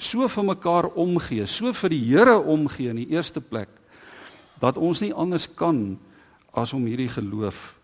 So 0.00 0.24
vir 0.32 0.46
mekaar 0.48 0.88
omgee, 0.96 1.44
so 1.44 1.74
vir 1.76 1.92
die 1.92 2.00
Here 2.08 2.38
omgee 2.40 2.88
in 2.88 3.02
die 3.02 3.10
eerste 3.12 3.42
plek 3.44 3.68
dat 4.60 4.76
ons 4.80 5.00
nie 5.04 5.12
anders 5.12 5.46
kan 5.56 5.98
as 6.56 6.72
om 6.76 6.84
hierdie 6.88 7.08
geloof 7.12 7.74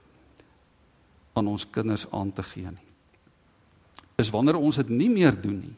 aan 1.36 1.48
ons 1.52 1.64
kinders 1.68 2.06
aan 2.12 2.32
te 2.32 2.44
gee 2.44 2.72
nie. 2.72 2.88
Is 4.16 4.32
wanneer 4.32 4.56
ons 4.56 4.80
dit 4.80 4.92
nie 4.92 5.10
meer 5.12 5.36
doen 5.36 5.58
nie. 5.60 5.76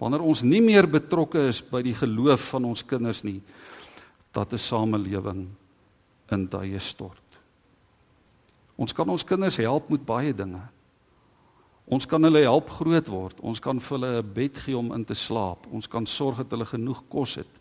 Wanneer 0.00 0.24
ons 0.24 0.42
nie 0.44 0.60
meer 0.64 0.88
betrokke 0.88 1.46
is 1.48 1.62
by 1.64 1.80
die 1.84 1.96
geloof 1.96 2.52
van 2.52 2.68
ons 2.68 2.84
kinders 2.84 3.22
nie, 3.24 3.40
dat 4.32 4.52
'n 4.52 4.58
samelewing 4.58 5.48
in 6.32 6.46
duie 6.48 6.80
stort. 6.80 7.20
Ons 8.76 8.92
kan 8.92 9.08
ons 9.08 9.24
kinders 9.24 9.56
help 9.56 9.88
met 9.90 10.04
baie 10.04 10.32
dinge. 10.34 10.62
Ons 11.86 12.06
kan 12.06 12.22
hulle 12.22 12.44
help 12.44 12.70
groot 12.70 13.08
word. 13.08 13.40
Ons 13.42 13.60
kan 13.60 13.80
vir 13.80 13.98
hulle 13.98 14.22
'n 14.22 14.32
bed 14.34 14.56
gee 14.58 14.76
om 14.76 14.92
in 14.92 15.04
te 15.04 15.14
slaap. 15.14 15.66
Ons 15.72 15.88
kan 15.88 16.06
sorg 16.06 16.36
dat 16.38 16.50
hulle 16.50 16.66
genoeg 16.66 17.02
kos 17.08 17.36
het 17.36 17.60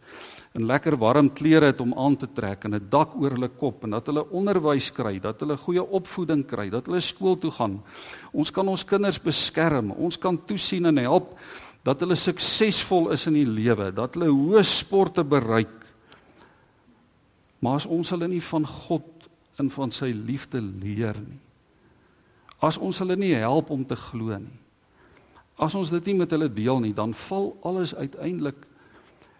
en 0.54 0.66
lekker 0.68 0.98
warm 1.00 1.30
klere 1.32 1.70
het 1.72 1.80
om 1.82 1.94
aan 1.96 2.18
te 2.20 2.28
trek 2.28 2.66
en 2.66 2.76
'n 2.76 2.90
dak 2.90 3.16
oor 3.16 3.32
hulle 3.32 3.50
kop 3.50 3.84
en 3.84 3.90
dat 3.92 4.06
hulle 4.06 4.30
onderwys 4.32 4.92
kry, 4.92 5.20
dat 5.20 5.40
hulle 5.40 5.58
goeie 5.58 5.84
opvoeding 5.84 6.46
kry, 6.46 6.70
dat 6.70 6.86
hulle 6.86 7.00
skool 7.00 7.38
toe 7.38 7.52
gaan. 7.52 7.82
Ons 8.34 8.52
kan 8.52 8.68
ons 8.68 8.84
kinders 8.84 9.20
beskerm. 9.20 9.92
Ons 9.92 10.18
kan 10.18 10.38
toesien 10.46 10.86
en 10.86 10.98
help 10.98 11.38
dat 11.84 12.00
hulle 12.00 12.16
suksesvol 12.16 13.12
is 13.12 13.28
in 13.28 13.34
die 13.34 13.46
lewe, 13.46 13.92
dat 13.92 14.14
hulle 14.14 14.30
hoë 14.30 14.64
sporte 14.64 15.24
bereik. 15.24 15.86
Maar 17.60 17.76
as 17.76 17.86
ons 17.86 18.10
hulle 18.10 18.28
nie 18.28 18.42
van 18.42 18.66
God 18.68 19.30
en 19.58 19.70
van 19.70 19.92
sy 19.92 20.12
liefde 20.12 20.62
leer 20.62 21.16
nie. 21.16 21.40
As 22.62 22.78
ons 22.78 23.00
hulle 23.02 23.18
nie 23.18 23.34
help 23.34 23.72
om 23.74 23.86
te 23.86 23.98
glo 23.98 24.38
nie. 24.38 24.60
As 25.62 25.76
ons 25.78 25.92
dit 25.94 26.06
nie 26.10 26.20
met 26.22 26.32
hulle 26.34 26.50
deel 26.50 26.80
nie, 26.82 26.94
dan 26.94 27.14
val 27.28 27.52
alles 27.66 27.94
uiteindelik 27.94 28.68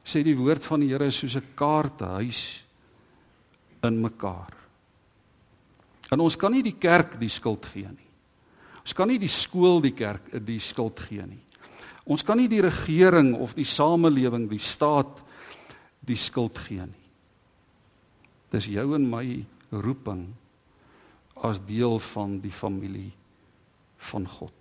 sê 0.06 0.24
die 0.26 0.38
woord 0.38 0.66
van 0.66 0.82
die 0.82 0.90
Here 0.90 1.12
soos 1.12 1.36
'n 1.38 1.54
kaartehuis 1.56 2.64
in 3.84 4.02
mekaar. 4.02 4.54
En 6.12 6.20
ons 6.20 6.36
kan 6.36 6.52
nie 6.52 6.64
die 6.64 6.78
kerk 6.78 7.20
die 7.20 7.30
skuld 7.30 7.66
gee 7.66 7.88
nie. 7.88 8.10
Ons 8.82 8.94
kan 8.94 9.08
nie 9.08 9.20
die 9.20 9.32
skool 9.32 9.82
die 9.82 9.94
kerk 9.94 10.34
die 10.46 10.60
skuld 10.60 11.00
gee 11.00 11.26
nie. 11.26 11.40
Ons 12.06 12.24
kan 12.24 12.38
nie 12.38 12.48
die 12.48 12.62
regering 12.62 13.36
of 13.36 13.54
die 13.54 13.66
samelewing, 13.66 14.50
die 14.50 14.60
staat 14.60 15.22
die 16.02 16.18
skuld 16.18 16.58
gee 16.58 16.86
nie. 16.86 17.10
Dis 18.52 18.66
jou 18.66 18.96
en 18.96 19.10
my 19.10 19.46
roeping 19.72 20.26
as 21.42 21.62
deel 21.66 22.00
van 22.00 22.40
die 22.40 22.54
familie 22.54 23.12
van 23.98 24.28
God. 24.28 24.54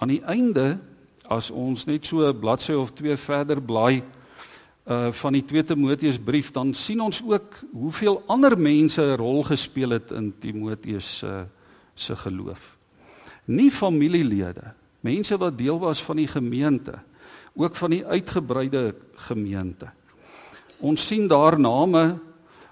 Aan 0.00 0.08
die 0.08 0.22
einde 0.24 0.78
as 1.28 1.50
ons 1.50 1.84
net 1.86 2.06
so 2.06 2.24
'n 2.26 2.40
bladsy 2.40 2.72
of 2.72 2.92
twee 2.92 3.16
verder 3.16 3.60
blaai 3.60 4.02
uh 4.88 5.12
van 5.12 5.32
die 5.32 5.44
2 5.44 5.64
Timoteus 5.64 6.18
brief 6.18 6.50
dan 6.50 6.74
sien 6.74 7.00
ons 7.00 7.22
ook 7.22 7.54
hoeveel 7.72 8.22
ander 8.26 8.58
mense 8.58 9.02
'n 9.02 9.16
rol 9.16 9.42
gespeel 9.42 9.90
het 9.90 10.10
in 10.10 10.32
Timoteus 10.38 11.18
se 11.18 11.26
uh, 11.26 11.42
se 11.94 12.16
geloof. 12.16 12.76
Nie 13.44 13.70
familielede, 13.70 14.72
mense 15.00 15.36
wat 15.36 15.58
deel 15.58 15.78
was 15.78 16.02
van 16.02 16.16
die 16.16 16.28
gemeente, 16.28 16.98
ook 17.54 17.76
van 17.76 17.90
die 17.90 18.06
uitgebreide 18.06 18.94
gemeente. 19.14 19.90
Ons 20.78 21.06
sien 21.06 21.28
daar 21.28 21.60
name 21.60 22.18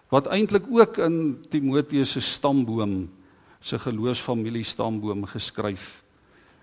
wat 0.09 0.29
eintlik 0.33 0.67
ook 0.71 0.99
in 1.05 1.45
Timoteus 1.49 2.17
se 2.17 2.21
stamboom 2.21 3.09
se 3.61 3.79
geloofsfamilie 3.79 4.65
stamboom 4.65 5.27
geskryf 5.27 6.03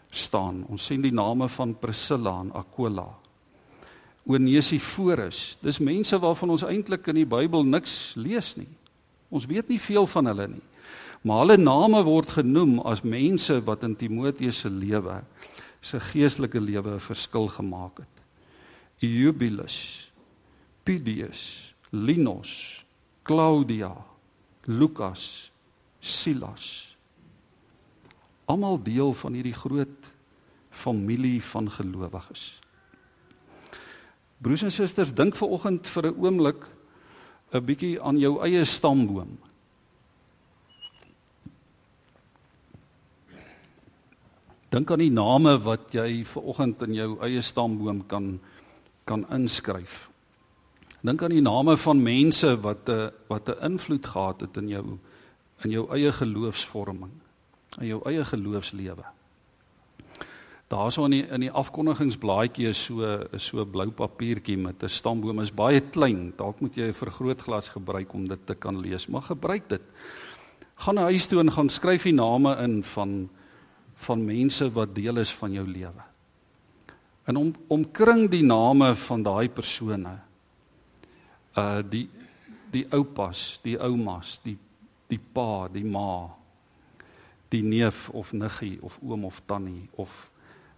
staan. 0.10 0.64
Ons 0.72 0.88
sien 0.88 1.02
die 1.04 1.14
name 1.14 1.50
van 1.52 1.76
Priscilla 1.80 2.40
en 2.40 2.54
Aquila. 2.56 3.10
Onesiforus. 4.26 5.58
Dis 5.62 5.82
mense 5.84 6.18
waarvan 6.20 6.56
ons 6.56 6.64
eintlik 6.66 7.12
in 7.12 7.20
die 7.20 7.30
Bybel 7.30 7.68
niks 7.68 8.16
lees 8.18 8.56
nie. 8.58 8.72
Ons 9.30 9.46
weet 9.50 9.70
nie 9.70 9.82
veel 9.82 10.08
van 10.08 10.32
hulle 10.32 10.48
nie. 10.56 10.64
Maar 11.26 11.42
hulle 11.44 11.58
name 11.58 12.02
word 12.06 12.36
genoem 12.38 12.80
as 12.86 13.04
mense 13.06 13.58
wat 13.66 13.84
in 13.84 13.96
Timoteus 13.98 14.62
se 14.62 14.70
lewe, 14.70 15.20
sy 15.82 16.00
geestelike 16.12 16.62
lewe 16.62 16.96
'n 16.96 17.00
verskil 17.00 17.48
gemaak 17.48 17.98
het. 18.00 18.16
Eubulos, 19.02 20.10
Pidius, 20.84 21.74
Linus, 21.92 22.85
Claudia, 23.26 23.90
Lukas, 24.70 25.50
Silas. 26.00 26.96
Almal 28.46 28.78
deel 28.86 29.16
van 29.18 29.34
hierdie 29.34 29.56
groot 29.58 30.12
familie 30.70 31.40
van 31.42 31.72
gelowiges. 31.72 32.44
Broers 34.38 34.66
en 34.68 34.74
susters, 34.74 35.16
dink 35.18 35.38
ver 35.40 35.50
oggend 35.58 35.88
vir 35.90 36.12
'n 36.12 36.20
oomblik 36.22 36.62
'n 37.54 37.66
bietjie 37.66 38.02
aan 38.02 38.20
jou 38.20 38.38
eie 38.44 38.66
stamboom. 38.66 39.38
Dink 44.70 44.92
aan 44.92 45.00
die 45.00 45.10
name 45.10 45.58
wat 45.64 45.94
jy 45.94 46.24
ver 46.24 46.44
oggend 46.44 46.82
in 46.82 46.94
jou 46.94 47.18
eie 47.22 47.42
stamboom 47.42 48.06
kan 48.08 48.40
kan 49.06 49.26
inskryf. 49.30 50.10
Dink 51.06 51.22
aan 51.22 51.36
die 51.36 51.44
name 51.44 51.76
van 51.78 52.00
mense 52.02 52.56
wat 52.62 52.90
'n 52.90 53.12
wat 53.28 53.50
'n 53.50 53.62
invloed 53.72 54.06
gehad 54.06 54.40
het 54.42 54.58
in 54.58 54.68
jou 54.68 54.98
in 55.64 55.70
jou 55.70 55.86
eie 55.92 56.12
geloofsvorming, 56.12 57.12
in 57.80 57.88
jou 57.88 58.02
eie 58.06 58.26
geloofslewe. 58.26 59.06
Daarso 60.68 61.06
in 61.06 61.12
die 61.12 61.28
in 61.28 61.42
die 61.42 61.52
afkondigingsblaadjie 61.52 62.68
is 62.68 62.84
so 62.84 63.02
is 63.32 63.46
so 63.46 63.66
blou 63.66 63.92
papiertjie 63.92 64.58
met 64.58 64.84
'n 64.84 64.90
stamboom 64.90 65.40
is 65.42 65.54
baie 65.54 65.80
klein. 65.80 66.34
Dalk 66.38 66.60
moet 66.60 66.76
jy 66.76 66.88
'n 66.88 66.94
vergrootglas 66.94 67.70
gebruik 67.70 68.14
om 68.14 68.28
dit 68.28 68.46
te 68.46 68.56
kan 68.56 68.80
lees, 68.80 69.08
maar 69.08 69.22
gebruik 69.22 69.70
dit. 69.70 69.82
Gaan 70.76 70.96
na 70.96 71.02
huis 71.02 71.28
toe 71.28 71.40
en 71.40 71.52
gaan 71.52 71.70
skryf 71.70 72.04
die 72.04 72.14
name 72.14 72.58
in 72.64 72.84
van 72.84 73.30
van 73.96 74.26
mense 74.26 74.72
wat 74.72 74.96
deel 74.96 75.18
is 75.18 75.34
van 75.34 75.52
jou 75.52 75.68
lewe. 75.68 76.04
En 77.26 77.36
om 77.36 77.56
omkring 77.68 78.30
die 78.30 78.44
name 78.44 78.96
van 78.96 79.24
daai 79.24 79.50
persone 79.50 80.20
uh 81.58 81.82
die 81.90 82.10
die 82.72 82.86
oupas, 82.92 83.60
die 83.64 83.78
oumas, 83.80 84.40
die 84.44 84.58
die 85.08 85.20
pa, 85.20 85.68
die 85.72 85.86
ma, 85.86 86.28
die 87.54 87.62
neef 87.64 88.10
of 88.10 88.34
niggie 88.34 88.80
of 88.82 88.98
oom 89.04 89.26
of 89.26 89.42
tannie 89.48 89.88
of 90.02 90.32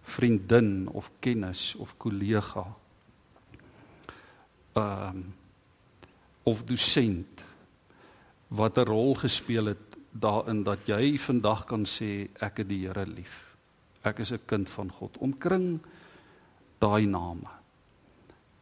vriendin 0.08 0.88
of 0.92 1.10
kennis 1.20 1.74
of 1.78 1.96
kollega. 1.98 2.66
Ehm 4.76 5.16
um, 5.16 5.34
of 6.48 6.64
dosent 6.64 7.44
wat 8.48 8.78
'n 8.78 8.88
rol 8.88 9.14
gespeel 9.14 9.66
het 9.66 9.98
daarin 10.10 10.62
dat 10.62 10.86
jy 10.86 11.18
vandag 11.18 11.64
kan 11.64 11.84
sê 11.84 12.28
ek 12.40 12.58
het 12.58 12.68
die 12.68 12.86
Here 12.86 13.06
lief. 13.06 13.56
Ek 14.02 14.18
is 14.18 14.32
'n 14.32 14.40
kind 14.46 14.68
van 14.68 14.90
God. 14.90 15.18
Omkring 15.18 15.80
daai 16.78 17.06
name. 17.06 17.48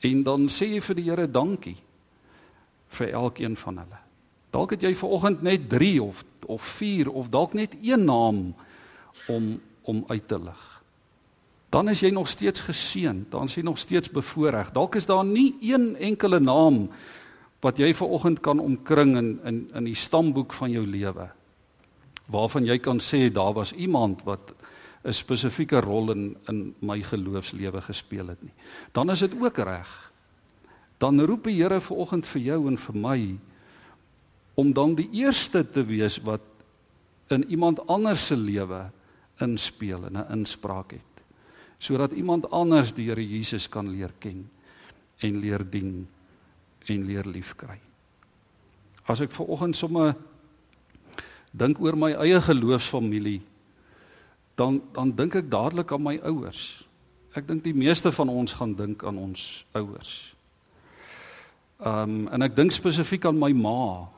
En 0.01 0.23
dan 0.23 0.49
sê 0.49 0.67
jy 0.67 0.81
vir 0.81 0.95
die 0.95 1.11
Here 1.11 1.31
dankie 1.31 1.86
vir 2.97 3.13
elkeen 3.13 3.57
van 3.57 3.83
hulle. 3.83 4.01
Dalk 4.55 4.77
het 4.77 4.83
jy 4.87 4.95
ver 4.97 5.13
oggend 5.19 5.43
net 5.43 5.69
3 5.69 6.03
of 6.03 6.25
of 6.47 6.63
4 6.79 7.11
of 7.11 7.29
dalk 7.29 7.55
net 7.59 7.77
een 7.83 8.05
naam 8.05 8.55
om 9.29 9.61
om 9.87 10.05
uit 10.09 10.29
te 10.29 10.39
lig. 10.39 10.63
Dan 11.71 11.89
is 11.89 12.01
jy 12.01 12.11
nog 12.11 12.29
steeds 12.29 12.61
geseën, 12.61 13.27
dan 13.31 13.45
is 13.45 13.55
jy 13.55 13.63
nog 13.63 13.79
steeds 13.79 14.11
bevoordeel. 14.11 14.73
Dalk 14.73 14.95
is 14.95 15.07
daar 15.07 15.25
nie 15.25 15.55
een 15.61 15.97
enkele 15.97 16.41
naam 16.41 16.89
wat 17.61 17.79
jy 17.79 17.93
ver 17.95 18.09
oggend 18.09 18.41
kan 18.41 18.61
omkring 18.63 19.17
in 19.17 19.41
in 19.45 19.59
in 19.75 19.85
die 19.85 19.99
stamboek 19.99 20.53
van 20.53 20.71
jou 20.71 20.87
lewe 20.87 21.31
waarvan 22.27 22.67
jy 22.67 22.79
kan 22.83 22.99
sê 22.99 23.29
daar 23.31 23.55
was 23.55 23.73
iemand 23.73 24.25
wat 24.25 24.55
'n 25.05 25.13
spesifieke 25.13 25.81
rol 25.81 26.11
in 26.11 26.37
in 26.49 26.75
my 26.81 27.03
geloofslewe 27.03 27.81
gespeel 27.81 28.27
het 28.27 28.43
nie. 28.43 28.55
Dan 28.93 29.11
is 29.11 29.19
dit 29.19 29.35
ook 29.41 29.59
reg 29.59 30.06
dan 30.99 31.21
roep 31.21 31.45
die 31.45 31.59
Here 31.61 31.81
ver 31.81 31.97
oggend 31.97 32.27
vir 32.27 32.43
jou 32.43 32.61
en 32.69 32.77
vir 32.77 32.97
my 32.97 33.21
om 34.57 34.73
dan 34.73 34.95
die 34.97 35.09
eerste 35.13 35.65
te 35.65 35.85
wees 35.85 36.19
wat 36.25 36.45
in 37.31 37.45
iemand 37.53 37.83
anders 37.89 38.27
se 38.27 38.37
lewe 38.37 38.87
inspeel 39.41 40.07
en 40.07 40.17
'n 40.17 40.33
inspraak 40.33 40.93
het 40.93 41.17
sodat 41.79 42.13
iemand 42.13 42.51
anders 42.51 42.95
die 42.95 43.09
Here 43.09 43.29
Jesus 43.29 43.69
kan 43.69 43.89
leer 43.89 44.13
ken 44.19 44.49
en 45.21 45.41
leer 45.41 45.65
dien 45.71 46.07
en 46.87 47.05
leer 47.05 47.25
liefkry. 47.25 47.79
As 49.07 49.21
ek 49.21 49.33
ver 49.33 49.47
oggend 49.47 49.77
sommer 49.77 50.17
dink 51.53 51.81
oor 51.81 51.97
my 51.97 52.13
eie 52.13 52.41
geloofsfamilie 52.41 53.41
dan 54.57 54.81
dan 54.93 55.13
dink 55.13 55.35
ek 55.35 55.51
dadelik 55.51 55.93
aan 55.93 56.03
my 56.03 56.17
ouers. 56.25 56.85
Ek 57.37 57.47
dink 57.47 57.63
die 57.65 57.77
meeste 57.77 58.13
van 58.13 58.29
ons 58.29 58.53
gaan 58.53 58.75
dink 58.75 59.05
aan 59.05 59.19
ons 59.19 59.65
ouers. 59.77 60.36
Ehm 61.77 62.11
um, 62.11 62.29
en 62.33 62.43
ek 62.43 62.55
dink 62.57 62.73
spesifiek 62.73 63.27
aan 63.29 63.37
my 63.37 63.51
ma. 63.53 64.09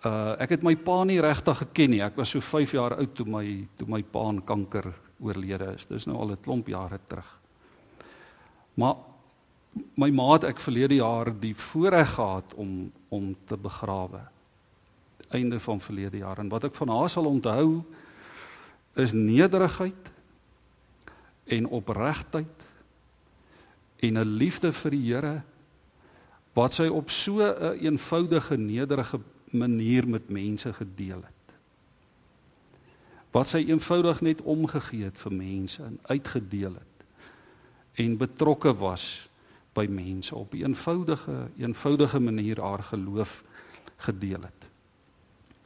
Uh 0.00 0.36
ek 0.40 0.54
het 0.54 0.62
my 0.64 0.72
pa 0.80 1.02
nie 1.04 1.20
regtig 1.20 1.58
geken 1.60 1.90
nie. 1.92 2.00
Ek 2.00 2.16
was 2.16 2.30
so 2.32 2.40
5 2.40 2.72
jaar 2.72 2.94
oud 2.96 3.12
toe 3.14 3.26
my 3.28 3.44
toe 3.76 3.88
my 3.88 4.00
pa 4.02 4.22
aan 4.28 4.40
kanker 4.40 4.94
oorlede 5.20 5.74
is. 5.74 5.84
Dis 5.86 6.06
nou 6.06 6.16
al 6.16 6.32
'n 6.32 6.40
klomp 6.40 6.68
jare 6.68 6.98
terug. 7.08 7.28
Maar 8.76 8.96
my 9.94 10.10
ma 10.10 10.32
het 10.32 10.44
ek 10.44 10.60
verlede 10.60 10.94
jaar 10.94 11.32
die 11.40 11.54
voorreg 11.54 12.14
gehad 12.14 12.54
om 12.54 12.92
om 13.08 13.36
te 13.44 13.56
begrawe. 13.56 14.20
Einde 15.30 15.60
van 15.60 15.80
verlede 15.80 16.18
jaar 16.18 16.38
en 16.38 16.48
wat 16.48 16.64
ek 16.64 16.74
van 16.74 16.88
haar 16.88 17.08
sal 17.08 17.26
onthou 17.26 17.84
is 18.94 19.12
nederigheid 19.12 20.10
en 21.44 21.68
opregtheid 21.68 22.64
en 24.00 24.18
'n 24.18 24.36
liefde 24.38 24.72
vir 24.72 24.90
die 24.90 25.12
Here 25.12 25.42
wat 26.56 26.72
sy 26.72 26.88
op 26.88 27.10
so 27.10 27.40
'n 27.44 27.62
een 27.62 27.84
eenvoudige 27.84 28.56
nederige 28.56 29.20
manier 29.50 30.08
met 30.08 30.28
mense 30.28 30.72
gedeel 30.72 31.20
het. 31.22 31.54
Wat 33.30 33.48
sy 33.48 33.64
eenvoudig 33.68 34.20
net 34.20 34.42
omgegee 34.42 35.04
het 35.04 35.18
vir 35.18 35.32
mense 35.32 35.82
en 35.82 35.98
uitgedeel 36.02 36.74
het 36.74 37.06
en 37.94 38.16
betrokke 38.16 38.74
was 38.74 39.28
by 39.74 39.86
mense 39.88 40.34
op 40.34 40.52
'n 40.52 40.56
eenvoudige 40.56 41.50
eenvoudige 41.56 42.20
manier 42.20 42.60
haar 42.60 42.82
geloof 42.82 43.44
gedeel 43.96 44.42
het. 44.42 44.68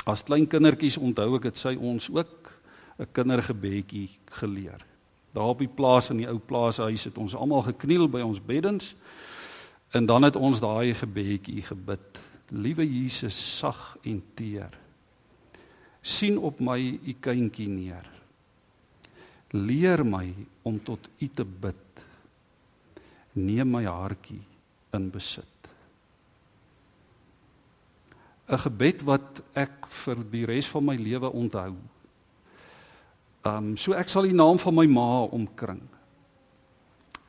As 0.04 0.22
klein 0.22 0.46
kindertjies 0.46 0.96
onthou 0.96 1.36
ek 1.36 1.42
dit 1.42 1.58
sy 1.58 1.74
ons 1.74 2.10
ook 2.10 2.50
'n 2.98 3.06
kindergebedjie 3.12 4.10
geleer. 4.24 4.86
Daar 5.32 5.48
op 5.48 5.58
die 5.58 5.68
plaas 5.74 6.10
in 6.10 6.16
die 6.16 6.28
ou 6.28 6.38
plaashuis 6.38 7.04
het 7.04 7.18
ons 7.18 7.34
almal 7.34 7.62
gekniel 7.62 8.08
by 8.08 8.20
ons 8.20 8.44
beddens 8.44 8.94
En 9.90 10.06
dan 10.06 10.22
het 10.22 10.36
ons 10.36 10.60
daai 10.60 10.94
gebedjie 10.94 11.62
gebid. 11.62 12.20
Liewe 12.48 12.86
Jesus, 12.86 13.58
sag 13.58 13.96
en 14.02 14.22
teer. 14.34 14.78
sien 16.00 16.38
op 16.38 16.60
my 16.60 16.78
u 16.80 17.12
kindjie 17.20 17.68
neer. 17.68 18.06
Leer 19.52 20.00
my 20.06 20.32
om 20.62 20.78
tot 20.82 21.08
u 21.18 21.28
te 21.28 21.44
bid. 21.44 22.04
Neem 23.32 23.70
my 23.70 23.84
hartjie 23.84 24.40
in 24.96 25.10
besit. 25.10 25.46
'n 28.50 28.58
Gebed 28.58 29.02
wat 29.06 29.42
ek 29.54 29.86
vir 29.86 30.24
die 30.30 30.46
res 30.46 30.66
van 30.68 30.84
my 30.84 30.96
lewe 30.98 31.30
onthou. 31.30 31.76
Ehm 33.46 33.56
um, 33.56 33.76
so 33.76 33.94
ek 33.94 34.08
sal 34.08 34.26
die 34.26 34.34
naam 34.34 34.58
van 34.58 34.74
my 34.74 34.86
ma 34.86 35.22
omkring. 35.30 35.82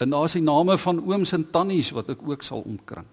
En 0.02 0.10
daar 0.10 0.26
is 0.26 0.34
die 0.34 0.42
name 0.42 0.78
van 0.82 1.04
ooms 1.06 1.32
en 1.38 1.44
tannies 1.54 1.92
wat 1.94 2.10
ek 2.10 2.24
ook 2.26 2.42
sal 2.44 2.64
omkring. 2.66 3.06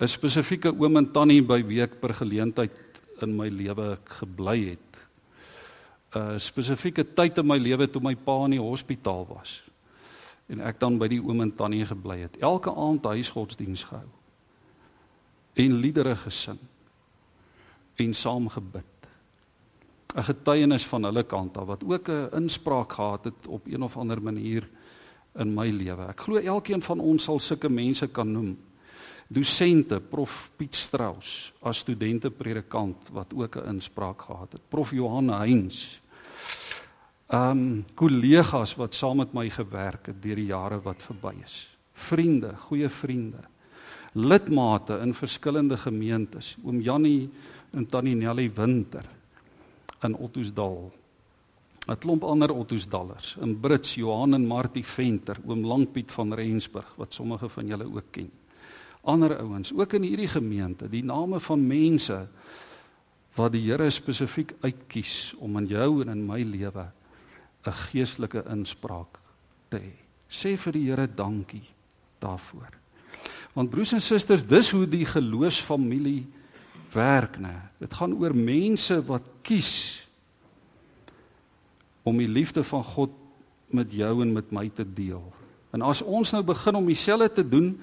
'n 0.00 0.08
Spesifieke 0.08 0.70
oom 0.70 0.96
en 0.96 1.10
tannie 1.12 1.42
by 1.42 1.60
wie 1.66 1.82
ek 1.82 1.98
per 2.00 2.14
geleentheid 2.14 2.78
in 3.20 3.34
my 3.36 3.48
lewe 3.48 3.98
gebly 4.04 4.70
het. 4.70 5.08
'n 6.14 6.38
Spesifieke 6.38 7.04
tyd 7.04 7.38
in 7.38 7.46
my 7.46 7.58
lewe 7.58 7.90
toe 7.90 8.02
my 8.02 8.14
pa 8.14 8.44
in 8.44 8.50
die 8.50 8.62
hospitaal 8.62 9.26
was 9.26 9.62
en 10.48 10.60
ek 10.60 10.80
dan 10.80 10.98
by 10.98 11.08
die 11.08 11.20
oom 11.22 11.40
en 11.40 11.52
tannie 11.52 11.86
gebly 11.86 12.20
het. 12.20 12.36
Elke 12.42 12.74
aand 12.74 13.04
huisgodsdiens 13.04 13.84
gehou. 13.84 14.08
En 15.54 15.74
liedere 15.78 16.16
gesing. 16.16 16.58
En 17.96 18.14
saam 18.14 18.48
gebid. 18.48 18.84
'n 20.14 20.22
Getuienis 20.22 20.86
van 20.86 21.04
hulle 21.04 21.22
kant 21.22 21.56
af 21.56 21.66
wat 21.66 21.84
ook 21.84 22.08
'n 22.08 22.30
inspraak 22.34 22.92
gehad 22.92 23.24
het 23.24 23.46
op 23.46 23.66
een 23.66 23.82
of 23.82 23.96
ander 23.96 24.22
manier 24.22 24.68
in 25.38 25.54
my 25.54 25.68
lewe. 25.68 26.08
Ek 26.10 26.26
glo 26.26 26.40
elkeen 26.40 26.82
van 26.82 27.00
ons 27.00 27.24
sal 27.24 27.38
sulke 27.38 27.68
mense 27.68 28.08
kan 28.08 28.32
noem. 28.32 28.56
Dosente, 29.30 30.00
Prof 30.00 30.50
Piet 30.58 30.74
Strauss 30.74 31.52
as 31.62 31.84
studente 31.84 32.32
predikant 32.34 33.12
wat 33.14 33.34
ook 33.34 33.56
'n 33.56 33.76
inspraak 33.76 34.22
gehad 34.22 34.52
het. 34.52 34.62
Prof 34.68 34.90
Johan 34.90 35.28
Heinz. 35.28 35.98
Ehm 37.28 37.50
um, 37.50 37.84
kollegas 37.94 38.74
wat 38.74 38.94
saam 38.94 39.16
met 39.16 39.32
my 39.32 39.50
gewerk 39.50 40.06
het 40.06 40.22
deur 40.22 40.36
die 40.36 40.46
jare 40.46 40.80
wat 40.82 41.02
verby 41.02 41.34
is. 41.44 41.70
Vriende, 41.94 42.56
goeie 42.56 42.88
vriende. 42.88 43.44
Lidmate 44.12 44.98
in 44.98 45.14
verskillende 45.14 45.76
gemeentes. 45.76 46.56
Oom 46.64 46.80
Jannie 46.80 47.30
en 47.70 47.86
Tannie 47.86 48.14
Nelly 48.14 48.50
Winter 48.54 49.04
in 50.02 50.16
Ottosdal 50.16 50.92
'n 51.88 51.96
klomp 51.98 52.24
ander 52.24 52.52
Ottosdallers, 52.52 53.36
in 53.40 53.60
Brits, 53.60 53.94
Johan 53.94 54.34
en 54.34 54.46
Martie 54.46 54.84
Venter, 54.84 55.36
oom 55.46 55.64
Langpiet 55.64 56.10
van 56.12 56.32
Rensburg 56.32 56.94
wat 56.96 57.14
sommige 57.14 57.48
van 57.48 57.66
julle 57.66 57.84
ook 57.84 58.10
ken. 58.10 58.30
Ander 59.02 59.38
ouens, 59.38 59.72
ook 59.72 59.92
in 59.92 60.02
hierdie 60.02 60.28
gemeente, 60.28 60.88
die 60.88 61.04
name 61.04 61.40
van 61.40 61.66
mense 61.66 62.28
wat 63.34 63.52
die 63.52 63.62
Here 63.64 63.90
spesifiek 63.90 64.54
uitkies 64.60 65.34
om 65.38 65.56
in 65.56 65.66
jou 65.66 66.02
en 66.02 66.08
in 66.08 66.26
my 66.26 66.42
lewe 66.42 66.90
'n 67.66 67.72
geestelike 67.72 68.44
inspraak 68.50 69.18
te 69.68 69.78
hê. 69.78 69.92
Sê 70.28 70.56
vir 70.56 70.72
die 70.72 70.90
Here 70.90 71.06
dankie 71.06 71.68
daarvoor. 72.18 72.70
Want 73.54 73.70
broers 73.70 73.92
en 73.92 74.00
susters, 74.00 74.44
dis 74.44 74.70
hoe 74.70 74.86
die 74.86 75.06
geloofsfamilie 75.06 76.26
werk, 76.92 77.38
né? 77.38 77.70
Dit 77.78 77.94
gaan 77.94 78.14
oor 78.14 78.34
mense 78.34 79.00
wat 79.06 79.22
kies 79.42 80.06
om 82.02 82.18
die 82.18 82.28
liefde 82.28 82.62
van 82.64 82.84
God 82.84 83.10
met 83.70 83.92
jou 83.92 84.22
en 84.22 84.32
met 84.32 84.50
my 84.50 84.68
te 84.68 84.84
deel. 84.84 85.22
En 85.70 85.82
as 85.86 86.02
ons 86.02 86.32
nou 86.34 86.42
begin 86.42 86.74
om 86.74 86.86
dieselfde 86.86 87.30
te 87.30 87.46
doen, 87.46 87.74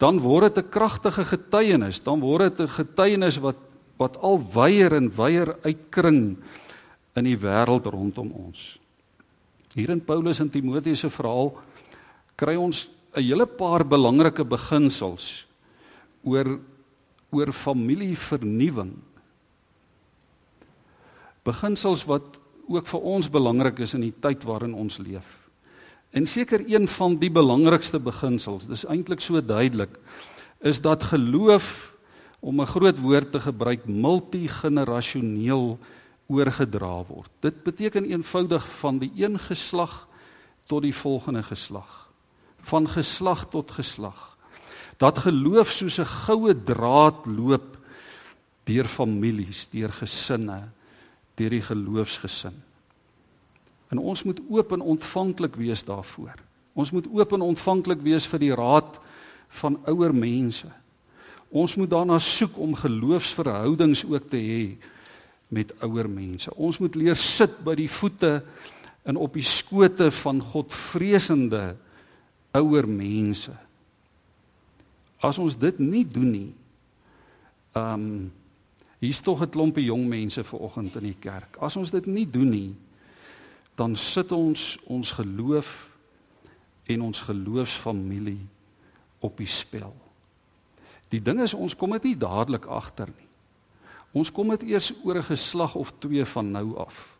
dan 0.00 0.18
word 0.18 0.54
dit 0.54 0.64
'n 0.64 0.70
kragtige 0.70 1.24
getuienis, 1.24 2.02
dan 2.02 2.20
word 2.20 2.56
dit 2.56 2.60
'n 2.66 2.68
getuienis 2.68 3.38
wat 3.38 3.56
wat 3.98 4.16
al 4.24 4.40
weier 4.54 4.92
en 4.96 5.10
weier 5.14 5.56
uitkring 5.62 6.36
in 7.14 7.24
die 7.24 7.36
wêreld 7.38 7.86
rondom 7.86 8.32
ons. 8.32 8.78
Hier 9.74 9.90
in 9.90 10.02
Paulus 10.04 10.40
en 10.40 10.50
Timoteus 10.50 11.04
se 11.04 11.10
verhaal 11.10 11.54
kry 12.36 12.56
ons 12.56 12.88
'n 13.14 13.20
hele 13.22 13.46
paar 13.46 13.84
belangrike 13.84 14.44
beginsels 14.44 15.46
oor 16.24 16.58
oor 17.32 17.52
familievernuwing. 17.52 18.92
Beginsels 21.44 22.04
wat 22.04 22.41
ook 22.68 22.86
vir 22.86 23.00
ons 23.00 23.30
belangrik 23.30 23.78
is 23.78 23.94
in 23.94 24.00
die 24.00 24.14
tyd 24.20 24.44
waarin 24.44 24.74
ons 24.74 24.98
leef. 24.98 25.48
En 26.12 26.26
seker 26.26 26.64
een 26.68 26.88
van 26.88 27.16
die 27.16 27.30
belangrikste 27.32 27.98
beginsels, 27.98 28.66
dis 28.68 28.84
eintlik 28.84 29.20
so 29.20 29.40
duidelik, 29.40 29.96
is 30.60 30.80
dat 30.80 31.02
geloof 31.02 31.94
om 32.40 32.60
'n 32.60 32.66
groot 32.66 32.98
woord 32.98 33.32
te 33.32 33.40
gebruik 33.40 33.86
multigenerasioneel 33.86 35.78
oorgedra 36.26 37.04
word. 37.06 37.30
Dit 37.40 37.62
beteken 37.62 38.04
eenvoudig 38.04 38.68
van 38.68 38.98
die 38.98 39.12
een 39.16 39.38
geslag 39.38 40.08
tot 40.66 40.82
die 40.82 40.94
volgende 40.94 41.42
geslag, 41.42 42.08
van 42.60 42.88
geslag 42.88 43.48
tot 43.48 43.70
geslag. 43.70 44.36
Dat 44.96 45.18
geloof 45.18 45.70
soos 45.70 45.98
'n 45.98 46.06
goue 46.06 46.62
draad 46.62 47.26
loop 47.26 47.78
deur 48.64 48.84
families, 48.84 49.68
deur 49.68 49.92
gesinne, 49.92 50.68
deur 51.38 51.50
die 51.50 51.64
geloofsgesin. 51.64 52.54
En 53.92 54.00
ons 54.00 54.22
moet 54.24 54.40
oop 54.48 54.72
en 54.72 54.84
ontvanklik 54.94 55.56
wees 55.60 55.84
daarvoor. 55.84 56.38
Ons 56.72 56.90
moet 56.90 57.06
oop 57.12 57.32
en 57.36 57.44
ontvanklik 57.52 58.00
wees 58.04 58.26
vir 58.28 58.40
die 58.40 58.54
raad 58.56 58.96
van 59.60 59.76
ouer 59.90 60.14
mense. 60.16 60.68
Ons 61.52 61.76
moet 61.76 61.90
daarna 61.90 62.16
soek 62.18 62.56
om 62.56 62.72
geloofsverhoudings 62.78 64.06
ook 64.08 64.30
te 64.32 64.40
hê 64.40 64.64
met 65.52 65.74
ouer 65.84 66.08
mense. 66.08 66.48
Ons 66.56 66.80
moet 66.80 66.94
leer 66.96 67.18
sit 67.20 67.58
by 67.64 67.76
die 67.76 67.90
voete 67.92 68.38
en 69.04 69.18
op 69.20 69.36
die 69.36 69.44
skote 69.44 70.08
van 70.22 70.40
Godvreesende 70.40 71.74
ouer 72.56 72.88
mense. 72.88 73.52
As 75.22 75.38
ons 75.38 75.56
dit 75.58 75.78
nie 75.82 76.06
doen 76.08 76.30
nie, 76.30 76.52
ehm 77.76 78.06
um, 78.06 78.22
hier's 79.02 79.20
tog 79.20 79.42
'n 79.42 79.50
klompie 79.50 79.84
jong 79.84 80.06
mense 80.06 80.44
ver 80.44 80.58
oggend 80.58 80.96
in 80.96 81.02
die 81.10 81.18
kerk. 81.18 81.56
As 81.60 81.76
ons 81.76 81.90
dit 81.90 82.06
nie 82.06 82.26
doen 82.26 82.50
nie, 82.50 82.74
dan 83.74 83.96
sit 83.96 84.32
ons 84.32 84.78
ons 84.86 85.10
geloof 85.10 85.90
en 86.86 87.02
ons 87.02 87.20
geloofsfamilie 87.20 88.46
op 89.18 89.36
die 89.36 89.46
spel. 89.46 89.94
Die 91.08 91.22
ding 91.22 91.40
is 91.40 91.54
ons 91.54 91.76
kom 91.76 91.90
dit 91.90 92.02
nie 92.02 92.16
dadelik 92.16 92.66
agter 92.66 93.08
nie. 93.08 93.28
Ons 94.12 94.30
kom 94.32 94.48
dit 94.48 94.62
eers 94.62 94.92
oor 95.04 95.16
'n 95.16 95.30
geslag 95.30 95.74
of 95.74 95.92
twee 95.98 96.24
van 96.24 96.50
nou 96.50 96.76
af. 96.76 97.18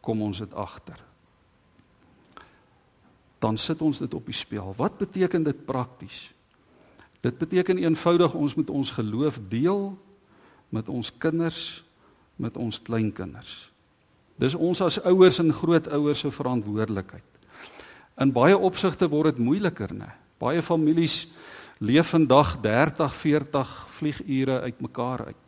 Kom 0.00 0.22
ons 0.22 0.38
dit 0.38 0.54
agter. 0.54 1.04
Dan 3.38 3.56
sit 3.56 3.82
ons 3.82 3.98
dit 3.98 4.14
op 4.14 4.24
die 4.26 4.34
spel. 4.34 4.74
Wat 4.76 4.98
beteken 4.98 5.42
dit 5.42 5.64
prakties? 5.64 6.32
Dit 7.20 7.38
beteken 7.38 7.78
eenvoudig 7.78 8.34
ons 8.34 8.54
moet 8.54 8.70
ons 8.70 8.90
geloof 8.90 9.40
deel 9.48 9.98
met 10.68 10.88
ons 10.88 11.12
kinders, 11.18 11.84
met 12.36 12.56
ons 12.56 12.82
kleinkinders. 12.82 13.70
Dis 14.36 14.54
ons 14.54 14.80
as 14.84 15.00
ouers 15.08 15.38
en 15.40 15.52
grootouers 15.52 16.20
se 16.20 16.30
verantwoordelikheid. 16.30 17.24
In 18.20 18.32
baie 18.32 18.56
opsigte 18.56 19.08
word 19.08 19.36
dit 19.36 19.44
moeiliker, 19.44 19.92
né? 19.94 20.10
Baie 20.40 20.62
families 20.62 21.26
leef 21.80 22.12
vandag 22.12 22.56
30, 22.60 23.14
40 23.14 23.76
vliegure 23.98 24.60
uitmekaar 24.60 25.26
uit. 25.26 25.46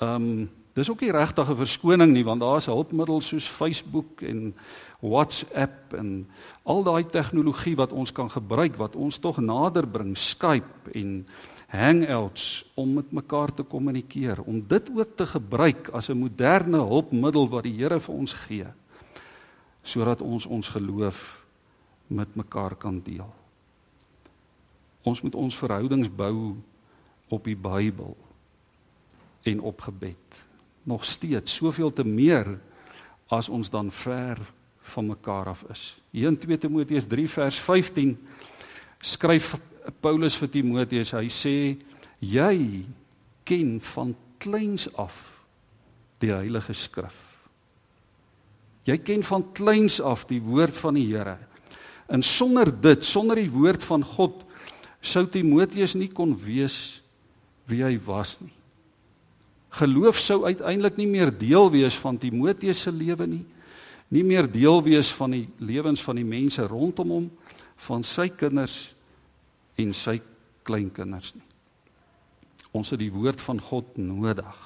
Ehm 0.00 0.30
um, 0.30 0.48
dis 0.74 0.90
ook 0.90 1.00
nie 1.00 1.10
regtig 1.12 1.48
'n 1.50 1.56
verskoning 1.56 2.12
nie 2.12 2.24
want 2.24 2.40
daar's 2.40 2.66
hulpmiddels 2.66 3.26
soos 3.26 3.48
Facebook 3.48 4.22
en 4.22 4.54
WhatsApp 5.00 5.94
en 5.94 6.28
al 6.62 6.82
daai 6.82 7.04
tegnologie 7.04 7.76
wat 7.76 7.92
ons 7.92 8.12
kan 8.12 8.30
gebruik 8.30 8.76
wat 8.76 8.96
ons 8.96 9.18
tog 9.18 9.38
nader 9.38 9.86
bring, 9.86 10.16
Skype 10.16 10.92
en 10.94 11.26
hangouts 11.70 12.64
om 12.74 12.96
met 12.98 13.12
mekaar 13.14 13.52
te 13.54 13.62
kommunikeer, 13.62 14.42
om 14.42 14.58
dit 14.66 14.90
ook 14.90 15.16
te 15.16 15.26
gebruik 15.26 15.88
as 15.94 16.10
'n 16.10 16.18
moderne 16.18 16.76
hulpmiddel 16.76 17.48
wat 17.48 17.62
die 17.62 17.78
Here 17.78 18.00
vir 18.00 18.14
ons 18.14 18.32
gee 18.32 18.66
sodat 19.82 20.20
ons 20.20 20.46
ons 20.46 20.68
geloof 20.68 21.46
met 22.06 22.34
mekaar 22.34 22.74
kan 22.76 23.00
deel. 23.02 23.34
Ons 25.02 25.22
moet 25.24 25.34
ons 25.34 25.56
verhoudings 25.56 26.10
bou 26.12 26.56
op 27.28 27.44
die 27.44 27.56
Bybel 27.56 28.16
en 29.42 29.60
op 29.60 29.80
gebed. 29.80 30.46
Nog 30.82 31.04
steeds 31.04 31.54
soveel 31.54 31.90
te 31.90 32.04
meer 32.04 32.58
as 33.28 33.48
ons 33.48 33.70
dan 33.70 33.90
ver 33.90 34.38
van 34.92 35.06
mekaar 35.06 35.46
af 35.54 35.62
is. 35.70 35.96
Hier 36.10 36.28
in 36.28 36.36
2 36.36 36.58
Timoteus 36.58 37.06
3 37.06 37.28
vers 37.28 37.60
15 37.60 38.16
skryf 39.00 39.54
Paulus 39.90 40.36
vir 40.40 40.50
Timoteus, 40.52 41.12
hy 41.16 41.28
sê 41.32 41.56
jy 42.20 42.56
ken 43.48 43.78
van 43.92 44.14
kleins 44.40 44.86
af 44.98 45.16
die 46.20 46.32
Heilige 46.32 46.74
Skrif. 46.76 47.16
Jy 48.88 48.96
ken 49.04 49.24
van 49.26 49.44
kleins 49.56 50.00
af 50.00 50.26
die 50.28 50.40
woord 50.42 50.76
van 50.80 50.96
die 50.96 51.08
Here. 51.10 51.36
En 52.10 52.22
sonder 52.26 52.70
dit, 52.72 53.04
sonder 53.06 53.38
die 53.38 53.50
woord 53.52 53.84
van 53.86 54.04
God, 54.04 54.40
sou 55.00 55.24
Timoteus 55.30 55.94
nie 55.96 56.10
kon 56.12 56.34
wees 56.36 57.00
wie 57.70 57.84
hy 57.86 57.94
was 58.04 58.38
nie. 58.42 58.52
Geloof 59.78 60.18
sou 60.18 60.42
uiteindelik 60.48 60.96
nie 60.98 61.06
meer 61.06 61.30
deel 61.30 61.70
wees 61.70 61.96
van 62.02 62.18
Timoteus 62.18 62.82
se 62.82 62.90
lewe 62.90 63.28
nie, 63.30 63.44
nie 64.10 64.24
meer 64.26 64.48
deel 64.50 64.80
wees 64.82 65.12
van 65.14 65.36
die 65.36 65.44
lewens 65.62 66.02
van 66.02 66.18
die 66.18 66.26
mense 66.26 66.64
rondom 66.66 67.12
hom, 67.14 67.28
van 67.86 68.02
sy 68.04 68.26
kinders 68.34 68.90
en 69.80 69.94
sy 69.96 70.18
kleinkinders 70.66 71.34
nie. 71.36 71.46
Ons 72.76 72.92
het 72.92 73.00
die 73.02 73.12
woord 73.12 73.40
van 73.42 73.60
God 73.62 73.96
nodig 73.98 74.58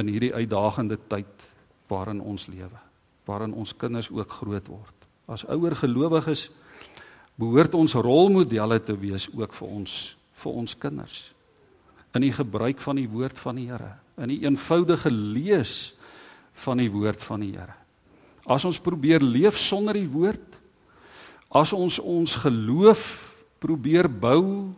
in 0.00 0.08
hierdie 0.10 0.32
uitdagende 0.34 0.98
tyd 1.10 1.50
waarin 1.92 2.22
ons 2.24 2.48
lewe, 2.50 2.80
waarin 3.28 3.54
ons 3.54 3.74
kinders 3.76 4.10
ook 4.10 4.40
groot 4.40 4.70
word. 4.72 5.06
As 5.30 5.44
ouer 5.46 5.76
gelowiges 5.78 6.48
behoort 7.38 7.76
ons 7.78 7.94
rolmodelle 7.94 8.80
te 8.82 8.96
wees 8.98 9.28
ook 9.30 9.54
vir 9.56 9.68
ons 9.68 10.00
vir 10.42 10.56
ons 10.58 10.74
kinders 10.74 11.18
in 12.16 12.24
die 12.26 12.32
gebruik 12.34 12.80
van 12.82 12.98
die 12.98 13.08
woord 13.08 13.38
van 13.40 13.56
die 13.56 13.68
Here, 13.70 13.94
in 14.20 14.32
die 14.34 14.42
eenvoudige 14.44 15.08
lees 15.08 15.94
van 16.64 16.82
die 16.82 16.90
woord 16.92 17.22
van 17.24 17.40
die 17.40 17.54
Here. 17.54 17.76
As 18.44 18.66
ons 18.68 18.80
probeer 18.82 19.22
leef 19.24 19.56
sonder 19.56 19.96
die 19.96 20.08
woord, 20.10 20.58
as 21.48 21.72
ons 21.72 21.96
ons 22.02 22.34
geloof 22.42 23.31
probeer 23.62 24.08
bou 24.10 24.72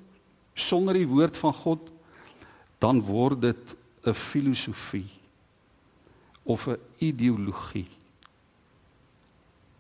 sonder 0.55 0.99
die 0.99 1.09
woord 1.09 1.39
van 1.41 1.55
God, 1.57 1.91
dan 2.83 3.01
word 3.01 3.41
dit 3.41 3.77
'n 4.05 4.13
filosofie 4.13 5.09
of 6.45 6.69
'n 6.69 6.79
ideologie. 6.99 7.89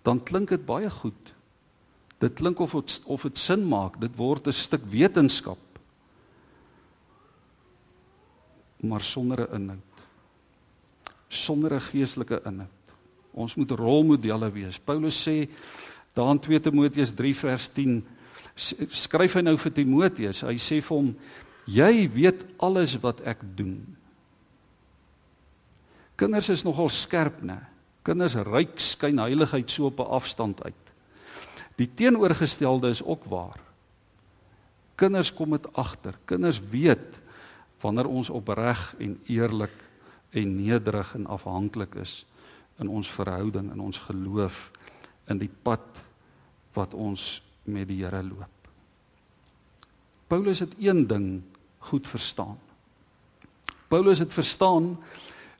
Dan 0.02 0.22
klink 0.22 0.48
dit 0.48 0.64
baie 0.64 0.90
goed. 0.90 1.34
Dit 2.18 2.34
klink 2.34 2.58
of 2.58 2.72
het, 2.72 3.00
of 3.04 3.22
dit 3.22 3.38
sin 3.38 3.68
maak, 3.68 4.00
dit 4.00 4.16
word 4.16 4.46
'n 4.46 4.52
stuk 4.52 4.84
wetenskap. 4.84 5.58
Maar 8.80 9.00
sonder 9.00 9.48
'n 9.48 9.54
inhoud. 9.54 9.94
Sonder 11.28 11.74
'n 11.74 11.80
geestelike 11.80 12.40
inhoud. 12.44 12.84
Ons 13.32 13.54
moet 13.54 13.70
rolmodelle 13.70 14.50
wees. 14.50 14.78
Paulus 14.78 15.28
sê 15.28 15.48
daar 16.12 16.30
in 16.30 16.38
2 16.38 16.60
Timoteus 16.60 17.12
3 17.12 17.34
vers 17.36 17.68
10 17.68 18.06
skryf 18.54 19.34
hy 19.34 19.42
nou 19.42 19.56
vir 19.58 19.72
Timoteus. 19.74 20.42
Hy 20.46 20.56
sê 20.58 20.80
vir 20.80 20.96
hom: 20.96 21.14
"Jy 21.66 22.08
weet 22.14 22.44
alles 22.58 22.96
wat 23.02 23.20
ek 23.26 23.42
doen." 23.56 23.96
Kinders 26.16 26.48
is 26.48 26.64
nogal 26.64 26.88
skerp, 26.88 27.42
né? 27.42 27.58
Kinders 28.04 28.36
ryk 28.36 28.78
skyn 28.78 29.18
heiligheid 29.18 29.70
so 29.70 29.86
op 29.86 30.00
'n 30.00 30.10
afstand 30.14 30.62
uit. 30.62 30.84
Die 31.76 31.90
teenoorgestelde 31.94 32.88
is 32.88 33.02
ook 33.02 33.24
waar. 33.24 33.58
Kinders 34.94 35.32
kom 35.34 35.50
dit 35.50 35.66
agter. 35.74 36.14
Kinders 36.24 36.60
weet 36.60 37.20
wanneer 37.80 38.06
ons 38.06 38.30
opreg 38.30 38.94
en 38.98 39.20
eerlik 39.26 39.74
en 40.30 40.56
nederig 40.56 41.14
en 41.14 41.26
afhanklik 41.26 41.94
is 41.94 42.24
in 42.78 42.88
ons 42.88 43.10
verhouding 43.10 43.70
en 43.70 43.80
ons 43.80 43.98
geloof 43.98 44.70
in 45.30 45.38
die 45.38 45.50
pad 45.62 46.04
wat 46.74 46.94
ons 46.94 47.42
met 47.64 47.88
die 47.88 48.02
Here 48.02 48.22
loop. 48.22 48.50
Paulus 50.26 50.60
het 50.64 50.74
een 50.80 51.06
ding 51.06 51.42
goed 51.78 52.08
verstaan. 52.08 52.58
Paulus 53.88 54.18
het 54.18 54.32
verstaan 54.32 54.96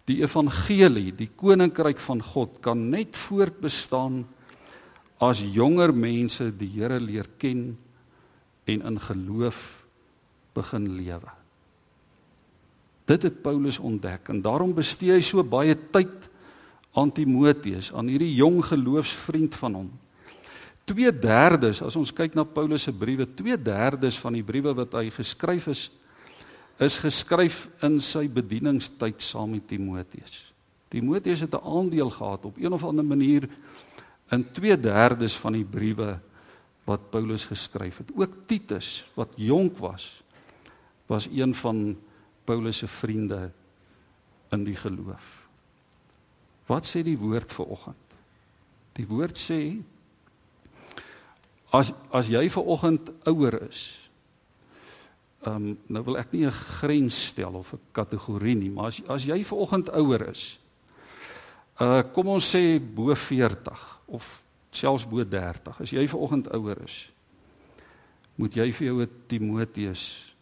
die 0.08 0.20
evangelie, 0.22 1.12
die 1.16 1.30
koninkryk 1.36 2.00
van 2.02 2.22
God 2.22 2.58
kan 2.64 2.88
net 2.92 3.16
voortbestaan 3.16 4.24
as 5.22 5.40
jonger 5.40 5.94
mense 5.94 6.50
die 6.58 6.68
Here 6.76 7.00
leer 7.00 7.28
ken 7.38 7.72
en 8.64 8.82
in 8.82 9.00
geloof 9.00 9.84
begin 10.54 10.88
lewe. 10.96 11.32
Dit 13.04 13.22
het 13.22 13.42
Paulus 13.42 13.78
ontdek 13.78 14.28
en 14.32 14.40
daarom 14.44 14.72
bestee 14.74 15.12
hy 15.12 15.20
so 15.24 15.44
baie 15.44 15.76
tyd 15.92 16.30
aan 16.94 17.12
Timoteus, 17.12 17.90
aan 17.92 18.08
hierdie 18.08 18.32
jong 18.36 18.62
geloofsvriend 18.64 19.56
van 19.58 19.74
hom. 19.74 19.90
2/3 20.84 21.82
as 21.82 21.96
ons 21.96 22.12
kyk 22.12 22.34
na 22.34 22.44
Paulus 22.44 22.82
se 22.82 22.92
briewe, 22.92 23.26
2/3 23.26 24.18
van 24.20 24.32
die 24.32 24.42
briewe 24.42 24.74
wat 24.74 24.92
hy 24.92 25.10
geskryf 25.10 25.68
is 25.68 25.90
is 26.82 26.98
geskryf 26.98 27.68
in 27.86 28.00
sy 28.00 28.26
bedieningstyd 28.28 29.22
saam 29.22 29.52
met 29.54 29.66
Timoteus. 29.68 30.52
Timoteus 30.90 31.40
het 31.40 31.54
'n 31.54 31.62
aandeel 31.62 32.10
gehad 32.10 32.44
op 32.44 32.56
een 32.58 32.72
of 32.72 32.84
ander 32.84 33.04
manier 33.04 33.48
in 34.30 34.44
2/3 34.52 35.36
van 35.36 35.52
die 35.52 35.64
briewe 35.64 36.20
wat 36.84 37.10
Paulus 37.10 37.44
geskryf 37.44 37.98
het. 37.98 38.10
Ook 38.14 38.46
Titus 38.46 39.04
wat 39.14 39.32
jonk 39.36 39.78
was, 39.78 40.22
was 41.06 41.28
een 41.32 41.54
van 41.54 41.96
Paulus 42.44 42.78
se 42.78 42.88
vriende 42.88 43.52
in 44.50 44.64
die 44.64 44.76
geloof. 44.76 45.48
Wat 46.66 46.86
sê 46.86 47.02
die 47.02 47.18
woord 47.18 47.52
vir 47.52 47.66
oggend? 47.66 47.96
Die 48.92 49.06
woord 49.06 49.38
sê 49.38 49.82
as 51.74 51.92
as 52.14 52.30
jy 52.30 52.46
ver 52.50 52.66
oggend 52.70 53.10
ouer 53.26 53.58
is. 53.68 53.84
Ehm 55.44 55.56
um, 55.56 55.78
nou 55.92 56.02
wil 56.06 56.18
ek 56.20 56.32
nie 56.32 56.46
'n 56.46 56.52
grens 56.52 57.26
stel 57.30 57.54
of 57.54 57.72
'n 57.72 57.80
kategorie 57.92 58.54
nie, 58.54 58.70
maar 58.70 58.86
as 58.86 59.02
as 59.08 59.24
jy 59.24 59.44
ver 59.44 59.58
oggend 59.58 59.90
ouer 59.90 60.28
is. 60.28 60.58
Uh 61.80 62.02
kom 62.14 62.28
ons 62.28 62.54
sê 62.54 62.78
bo 62.78 63.14
40 63.14 64.00
of 64.06 64.42
selfs 64.70 65.06
bo 65.06 65.24
30. 65.24 65.80
As 65.80 65.90
jy 65.90 66.08
ver 66.08 66.20
oggend 66.20 66.48
ouer 66.54 66.78
is, 66.84 67.10
moet 68.36 68.54
jy 68.54 68.72
vir 68.72 68.86
jou 68.86 69.00
'n 69.02 69.10
Timoteus 69.26 70.34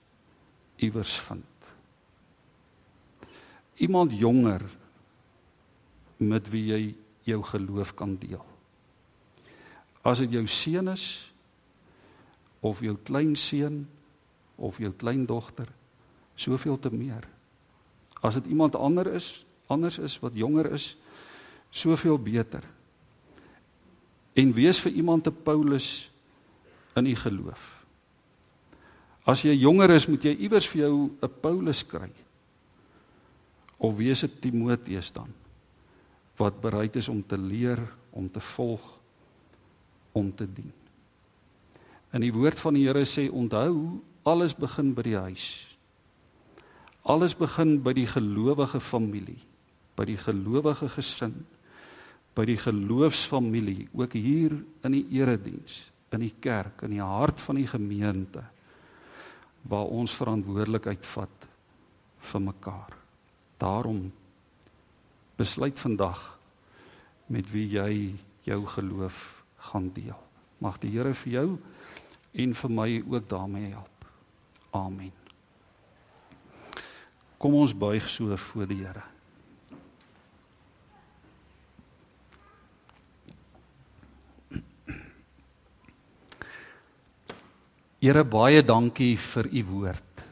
iewers 0.76 1.18
vind. 1.18 1.44
Iemand 3.76 4.12
jonger 4.12 4.62
met 6.18 6.50
wie 6.50 6.66
jy 6.66 6.94
jou 7.24 7.42
geloof 7.42 7.94
kan 7.94 8.16
deel. 8.16 8.51
As 10.02 10.18
dit 10.18 10.34
jou 10.34 10.46
seun 10.46 10.88
is 10.92 11.32
of 12.60 12.80
jou 12.80 12.96
kleinseun 12.96 13.86
of 14.56 14.78
jou 14.78 14.92
kleindogter, 14.94 15.68
soveel 16.38 16.78
te 16.78 16.90
meer. 16.90 17.26
As 18.22 18.38
dit 18.38 18.52
iemand 18.54 18.78
ander 18.78 19.08
is, 19.14 19.44
anders 19.66 19.98
is 19.98 20.18
wat 20.22 20.36
jonger 20.38 20.70
is, 20.74 20.92
soveel 21.70 22.18
beter. 22.18 22.62
En 24.38 24.52
wees 24.54 24.80
vir 24.80 24.92
iemand 24.92 25.24
te 25.24 25.32
Paulus 25.32 26.10
in 26.96 27.06
u 27.06 27.14
geloof. 27.16 27.62
As 29.28 29.44
jy 29.46 29.54
jonger 29.54 29.94
is, 29.94 30.08
moet 30.10 30.24
jy 30.26 30.34
iewers 30.46 30.66
vir 30.68 30.82
jou 30.86 31.10
'n 31.22 31.30
Paulus 31.40 31.82
kry. 31.86 32.10
Of 33.78 33.96
wees 33.96 34.24
'n 34.24 34.38
Timoteus 34.40 35.12
dan 35.12 35.32
wat 36.36 36.60
bereid 36.60 36.96
is 36.96 37.08
om 37.08 37.22
te 37.22 37.38
leer, 37.38 37.78
om 38.10 38.30
te 38.30 38.40
volg, 38.40 38.98
om 40.12 40.30
te 40.34 40.46
dien. 40.46 40.72
In 42.12 42.24
die 42.24 42.32
woord 42.34 42.60
van 42.60 42.76
die 42.76 42.84
Here 42.86 43.04
sê 43.08 43.28
onthou, 43.30 44.00
alles 44.28 44.54
begin 44.54 44.92
by 44.94 45.04
die 45.06 45.16
huis. 45.16 45.46
Alles 47.08 47.34
begin 47.34 47.80
by 47.82 47.94
die 47.96 48.06
gelowige 48.06 48.80
familie, 48.80 49.40
by 49.96 50.06
die 50.06 50.18
gelowige 50.20 50.90
gesin, 50.92 51.40
by 52.36 52.44
die 52.48 52.58
geloofsfamilie, 52.60 53.88
ook 53.96 54.14
hier 54.16 54.54
in 54.84 54.94
die 54.94 55.04
erediens, 55.18 55.82
in 56.12 56.22
die 56.24 56.34
kerk, 56.40 56.84
in 56.86 56.94
die 56.96 57.04
hart 57.04 57.40
van 57.42 57.58
die 57.60 57.68
gemeente 57.68 58.44
waar 59.68 59.90
ons 59.94 60.14
verantwoordelikheid 60.18 61.04
vat 61.06 61.46
vir 62.32 62.42
mekaar. 62.42 62.96
Daarom 63.62 64.08
besluit 65.38 65.78
vandag 65.78 66.20
met 67.30 67.50
wie 67.52 67.68
jy 67.70 67.92
jou 68.46 68.64
geloof 68.74 69.41
gaan 69.70 69.90
deel. 69.94 70.18
Mag 70.58 70.78
die 70.82 70.92
Here 70.94 71.14
vir 71.14 71.32
jou 71.32 71.48
en 72.32 72.54
vir 72.54 72.70
my 72.70 72.90
ook 73.06 73.28
daarmee 73.28 73.72
help. 73.72 74.06
Amen. 74.72 75.12
Kom 77.38 77.54
ons 77.58 77.74
buig 77.74 78.08
so 78.08 78.36
voor 78.36 78.66
die 78.70 78.82
Here. 78.84 79.02
Here 88.02 88.24
baie 88.26 88.64
dankie 88.66 89.14
vir 89.14 89.46
u 89.46 89.64
woord. 89.68 90.22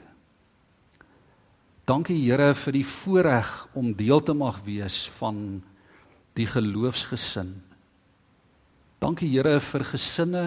Dankie 1.86 2.18
Here 2.18 2.52
vir 2.54 2.74
die 2.74 2.86
voorreg 2.86 3.50
om 3.78 3.92
deel 3.94 4.22
te 4.26 4.34
mag 4.34 4.58
wees 4.66 5.04
van 5.20 5.60
die 6.38 6.46
geloofsgesin. 6.50 7.69
Dankie 9.00 9.30
Here 9.32 9.56
vir 9.64 9.84
gesinne, 9.88 10.44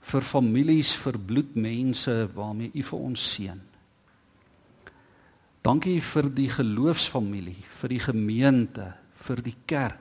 vir 0.00 0.24
families, 0.24 0.94
vir 0.96 1.18
bloedmense 1.20 2.14
waarmee 2.32 2.72
U 2.72 2.84
vir 2.88 3.02
ons 3.04 3.24
seën. 3.34 3.60
Dankie 5.64 5.98
vir 6.04 6.28
die 6.32 6.48
geloofsfamilie, 6.52 7.60
vir 7.80 7.92
die 7.92 8.00
gemeente, 8.00 8.88
vir 9.24 9.44
die 9.44 9.56
kerk. 9.68 10.00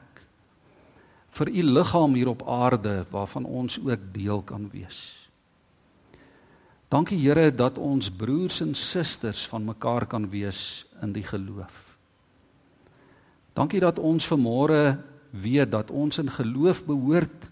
Vir 1.34 1.52
U 1.52 1.64
liggaam 1.68 2.16
hier 2.16 2.32
op 2.32 2.44
aarde 2.48 3.04
waarvan 3.12 3.46
ons 3.48 3.80
ook 3.80 4.10
deel 4.16 4.44
kan 4.48 4.70
wees. 4.72 5.04
Dankie 6.92 7.18
Here 7.20 7.52
dat 7.52 7.80
ons 7.82 8.12
broers 8.12 8.62
en 8.62 8.76
susters 8.76 9.48
van 9.50 9.66
mekaar 9.66 10.06
kan 10.08 10.30
wees 10.30 10.86
in 11.02 11.12
die 11.16 11.26
geloof. 11.26 11.98
Dankie 13.54 13.82
dat 13.82 14.00
ons 14.00 14.28
vanmôre 14.30 15.00
weet 15.34 15.72
dat 15.74 15.92
ons 15.92 16.22
in 16.22 16.30
geloof 16.30 16.84
behoort 16.86 17.50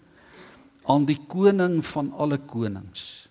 aan 0.86 1.06
die 1.06 1.18
koning 1.26 1.80
van 1.86 2.12
alle 2.14 2.38
konings. 2.38 3.28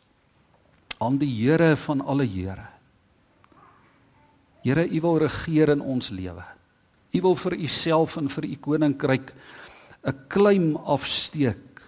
Aan 0.99 1.17
die 1.17 1.31
Here 1.31 1.75
van 1.75 2.01
alle 2.01 2.27
Here. 2.27 2.67
Here, 4.61 4.85
U 4.85 5.01
wil 5.01 5.17
regeer 5.25 5.71
in 5.73 5.81
ons 5.81 6.11
lewe. 6.13 6.43
U 7.11 7.21
wil 7.21 7.35
vir 7.35 7.57
U 7.57 7.67
self 7.67 8.17
en 8.21 8.29
vir 8.29 8.45
U 8.45 8.55
koninkryk 8.55 9.33
'n 10.03 10.17
klaim 10.27 10.75
afsteek 10.75 11.81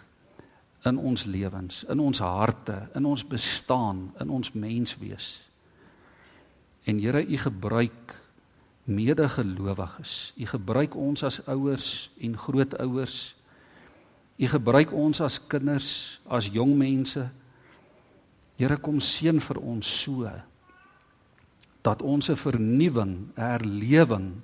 in 0.86 0.97
ons 0.97 1.26
lewens, 1.26 1.84
in 1.84 1.99
ons 1.99 2.19
harte, 2.19 2.89
in 2.95 3.06
ons 3.06 3.23
bestaan, 3.23 4.13
in 4.19 4.30
ons 4.30 4.52
menswees. 4.52 5.41
En 6.86 6.99
Here, 6.99 7.26
U 7.26 7.38
gebruik 7.38 8.23
medegelowiges. 8.84 10.34
U 10.36 10.46
gebruik 10.46 10.96
ons 10.96 11.24
as 11.24 11.39
ouers 11.48 12.10
en 12.19 12.38
grootouers. 12.38 13.36
U 14.38 14.48
gebruik 14.48 14.91
ons 14.91 15.22
as 15.22 15.39
kinders, 15.48 16.19
as 16.28 16.50
jong 16.52 16.76
mense. 16.78 17.24
Here, 18.60 18.78
kom 18.78 19.00
seën 19.00 19.39
vir 19.41 19.60
ons 19.60 19.88
so 20.04 20.30
dat 21.84 22.02
ons 22.02 22.30
'n 22.30 22.36
vernuwing, 22.36 23.34
'n 23.36 23.41
herlewing 23.41 24.41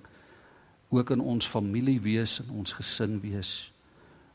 ook 0.89 1.09
in 1.09 1.19
ons 1.19 1.47
familie 1.47 2.01
wees 2.01 2.39
en 2.39 2.49
ons 2.49 2.73
gesin 2.73 3.19
wees 3.21 3.71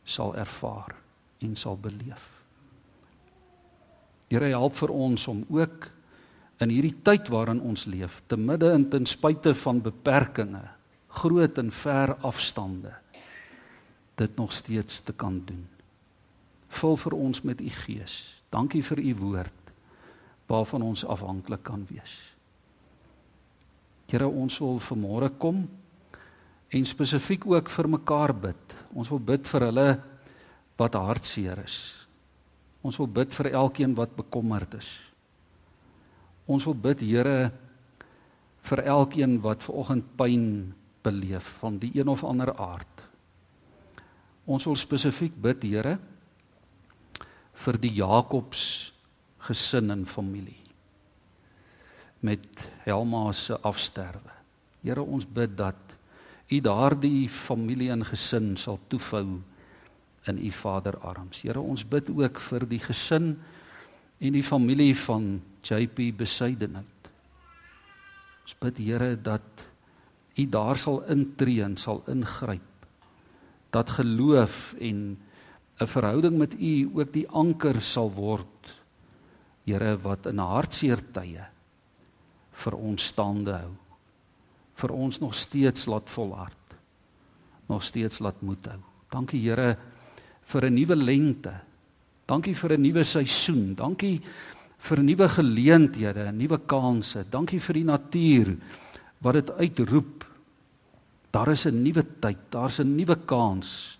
sal 0.05 0.37
ervaar 0.37 0.95
en 1.39 1.57
sal 1.57 1.77
beleef. 1.77 2.31
Here 4.29 4.45
help 4.45 4.75
vir 4.75 4.91
ons 4.91 5.29
om 5.29 5.45
ook 5.49 5.91
in 6.63 6.71
hierdie 6.71 6.95
tyd 7.03 7.29
waarin 7.33 7.63
ons 7.65 7.87
leef, 7.91 8.23
te 8.31 8.37
midde 8.39 8.71
en 8.73 8.87
ten 8.91 9.07
spyte 9.07 9.55
van 9.65 9.83
beperkings, 9.83 10.71
groot 11.15 11.59
en 11.59 11.71
ver 11.71 12.17
afstande, 12.27 12.91
dit 14.19 14.37
nog 14.37 14.53
steeds 14.53 15.01
te 15.01 15.13
kan 15.15 15.41
doen. 15.47 15.67
Vul 16.75 16.97
vir 16.99 17.15
ons 17.15 17.43
met 17.47 17.61
u 17.61 17.71
gees. 17.71 18.15
Dankie 18.51 18.83
vir 18.83 18.99
u 18.99 19.15
woord 19.15 19.73
waarvan 20.51 20.83
ons 20.83 21.05
afhanklik 21.07 21.63
kan 21.65 21.87
wees. 21.89 22.13
Here, 24.11 24.27
ons 24.29 24.59
wil 24.61 24.77
vanmôre 24.83 25.31
kom 25.41 25.63
en 26.75 26.87
spesifiek 26.87 27.47
ook 27.47 27.71
vir 27.73 27.89
mekaar 27.89 28.35
bid. 28.35 28.75
Ons 28.95 29.09
wil 29.11 29.23
bid 29.23 29.47
vir 29.49 29.67
hulle 29.71 29.89
wat 30.79 30.99
hartseer 30.99 31.63
is. 31.65 31.79
Ons 32.85 32.99
wil 33.01 33.09
bid 33.09 33.33
vir 33.39 33.55
elkeen 33.55 33.95
wat 33.97 34.13
bekommerd 34.19 34.77
is. 34.77 34.91
Ons 36.47 36.67
wil 36.69 36.77
bid 36.77 37.01
Here 37.05 37.53
vir 38.65 38.83
elkeen 38.89 39.39
wat 39.45 39.65
vanoggend 39.65 40.11
pyn 40.17 40.49
beleef 41.05 41.57
van 41.61 41.79
die 41.79 41.93
een 41.95 42.09
of 42.09 42.25
ander 42.25 42.55
aard. 42.57 43.03
Ons 44.45 44.65
wil 44.69 44.77
spesifiek 44.77 45.37
bid, 45.37 45.65
Here, 45.65 45.99
vir 47.65 47.81
die 47.81 47.93
Jakobs 48.01 48.93
gesin 49.45 49.93
en 49.93 50.05
familie 50.09 50.61
met 52.25 52.71
Helma 52.87 53.33
se 53.37 53.57
afsterwe. 53.61 54.33
Here, 54.81 55.03
ons 55.03 55.27
bid 55.29 55.57
dat 55.57 55.77
U 56.53 56.61
daardie 56.61 57.29
familie 57.29 57.91
en 57.93 58.05
gesin 58.05 58.53
sal 58.61 58.79
toefou 58.89 59.41
in 60.29 60.39
U 60.41 60.51
Vader 60.53 60.97
arms. 61.01 61.43
Here, 61.45 61.61
ons 61.61 61.85
bid 61.89 62.11
ook 62.13 62.41
vir 62.41 62.67
die 62.69 62.81
gesin 62.81 63.35
en 64.21 64.37
die 64.37 64.45
familie 64.45 64.93
van 64.97 65.39
JP 65.65 66.17
Besuidenhout. 66.17 67.11
Ons 68.45 68.57
bid 68.61 68.79
Here 68.85 69.15
dat 69.17 69.65
U 70.35 70.45
daar 70.51 70.77
sal 70.77 71.01
intree 71.13 71.63
en 71.63 71.77
sal 71.79 72.03
ingryp. 72.11 72.87
Dat 73.71 73.89
geloof 73.97 74.75
en 74.79 75.19
'n 75.81 75.87
verhouding 75.87 76.39
met 76.39 76.55
U 76.55 76.91
ook 76.95 77.13
die 77.13 77.29
anker 77.29 77.83
sal 77.83 78.11
word. 78.11 78.75
Here 79.65 79.97
wat 79.97 80.27
in 80.27 80.39
hartseer 80.39 81.01
tye 81.13 81.47
vir 82.53 82.75
ons 82.75 83.07
staande 83.07 83.53
hou. 83.53 83.73
Vir 84.75 84.91
ons 84.91 85.19
nog 85.21 85.35
steeds 85.35 85.87
laat 85.87 86.11
volhard. 86.11 86.77
Nog 87.69 87.83
steeds 87.83 88.19
laat 88.19 88.43
moed 88.43 88.67
hou. 88.67 88.81
Dankie 89.11 89.41
Here 89.41 89.79
vir 90.43 90.65
'n 90.65 90.75
nuwe 90.75 90.97
lente. 90.97 91.61
Dankie 92.27 92.55
vir 92.55 92.73
'n 92.73 92.83
nuwe 92.83 93.05
seisoen. 93.05 93.75
Dankie 93.75 94.21
vir 94.85 95.01
nuwe 95.01 95.29
geleenthede, 95.33 96.29
nuwe 96.37 96.59
kansse. 96.69 97.25
Dankie 97.31 97.61
vir 97.63 97.81
die 97.81 97.87
natuur 97.89 98.51
wat 99.25 99.39
dit 99.39 99.51
uitroep. 99.51 100.25
Daar 101.33 101.51
is 101.53 101.67
'n 101.67 101.83
nuwe 101.83 102.03
tyd, 102.21 102.39
daar's 102.51 102.81
'n 102.81 102.97
nuwe 102.97 103.17
kans. 103.27 103.99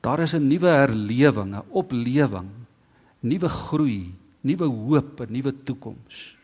Daar 0.00 0.20
is 0.20 0.34
'n 0.34 0.48
nuwe 0.48 0.68
herlewing, 0.68 1.54
'n 1.54 1.62
oplewing, 1.70 2.50
nuwe 3.20 3.48
groei, 3.48 4.14
nuwe 4.40 4.66
hoop, 4.66 5.20
'n 5.20 5.32
nuwe 5.32 5.52
toekoms. 5.64 6.36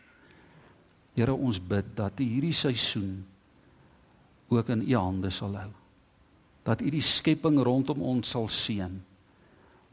Here, 1.15 1.33
ons 1.33 1.59
bid 1.59 1.95
dat 1.95 2.19
U 2.19 2.23
hierdie 2.23 2.53
seisoen 2.53 3.25
ook 4.49 4.69
in 4.69 4.81
U 4.81 4.95
hande 4.95 5.29
sal 5.29 5.55
hou 5.55 5.71
dat 6.65 6.81
U 6.81 6.89
die 6.89 7.03
skepping 7.05 7.59
rondom 7.61 8.01
ons 8.01 8.33
sal 8.33 8.49
seën. 8.49 8.97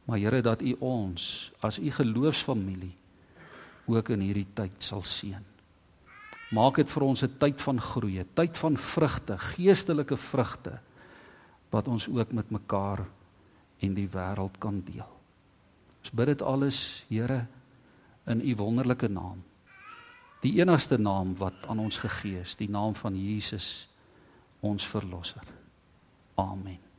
Maar 0.09 0.19
Here 0.19 0.41
dat 0.41 0.63
U 0.65 0.73
ons 0.81 1.53
as 1.61 1.79
U 1.79 1.91
geloofsfamilie 1.93 2.95
ook 3.87 4.09
in 4.09 4.21
hierdie 4.21 4.49
tyd 4.55 4.83
sal 4.83 5.03
seën. 5.03 5.43
Maak 6.53 6.77
dit 6.77 6.91
vir 6.91 7.03
ons 7.03 7.23
'n 7.23 7.39
tyd 7.39 7.61
van 7.61 7.81
groei, 7.81 8.21
'n 8.21 8.29
tyd 8.35 8.57
van 8.57 8.77
vrugte, 8.77 9.39
geestelike 9.39 10.17
vrugte 10.17 10.81
wat 11.71 11.89
ons 11.89 12.09
ook 12.09 12.33
met 12.33 12.51
mekaar 12.51 13.09
en 13.79 13.95
die 13.95 14.09
wêreld 14.09 14.59
kan 14.59 14.83
deel. 14.85 15.09
Ons 16.01 16.11
bid 16.11 16.27
dit 16.27 16.43
alles, 16.43 17.05
Here, 17.09 17.47
in 18.27 18.41
U 18.41 18.57
wonderlike 18.57 19.09
naam. 19.09 19.43
Die 20.43 20.61
enigste 20.61 20.99
naam 20.99 21.37
wat 21.39 21.67
aan 21.67 21.79
ons 21.79 21.99
gegee 21.99 22.41
is, 22.41 22.57
die 22.57 22.71
naam 22.71 22.95
van 22.95 23.17
Jesus, 23.17 23.89
ons 24.61 24.87
verlosser. 24.87 25.47
Amen. 26.35 26.92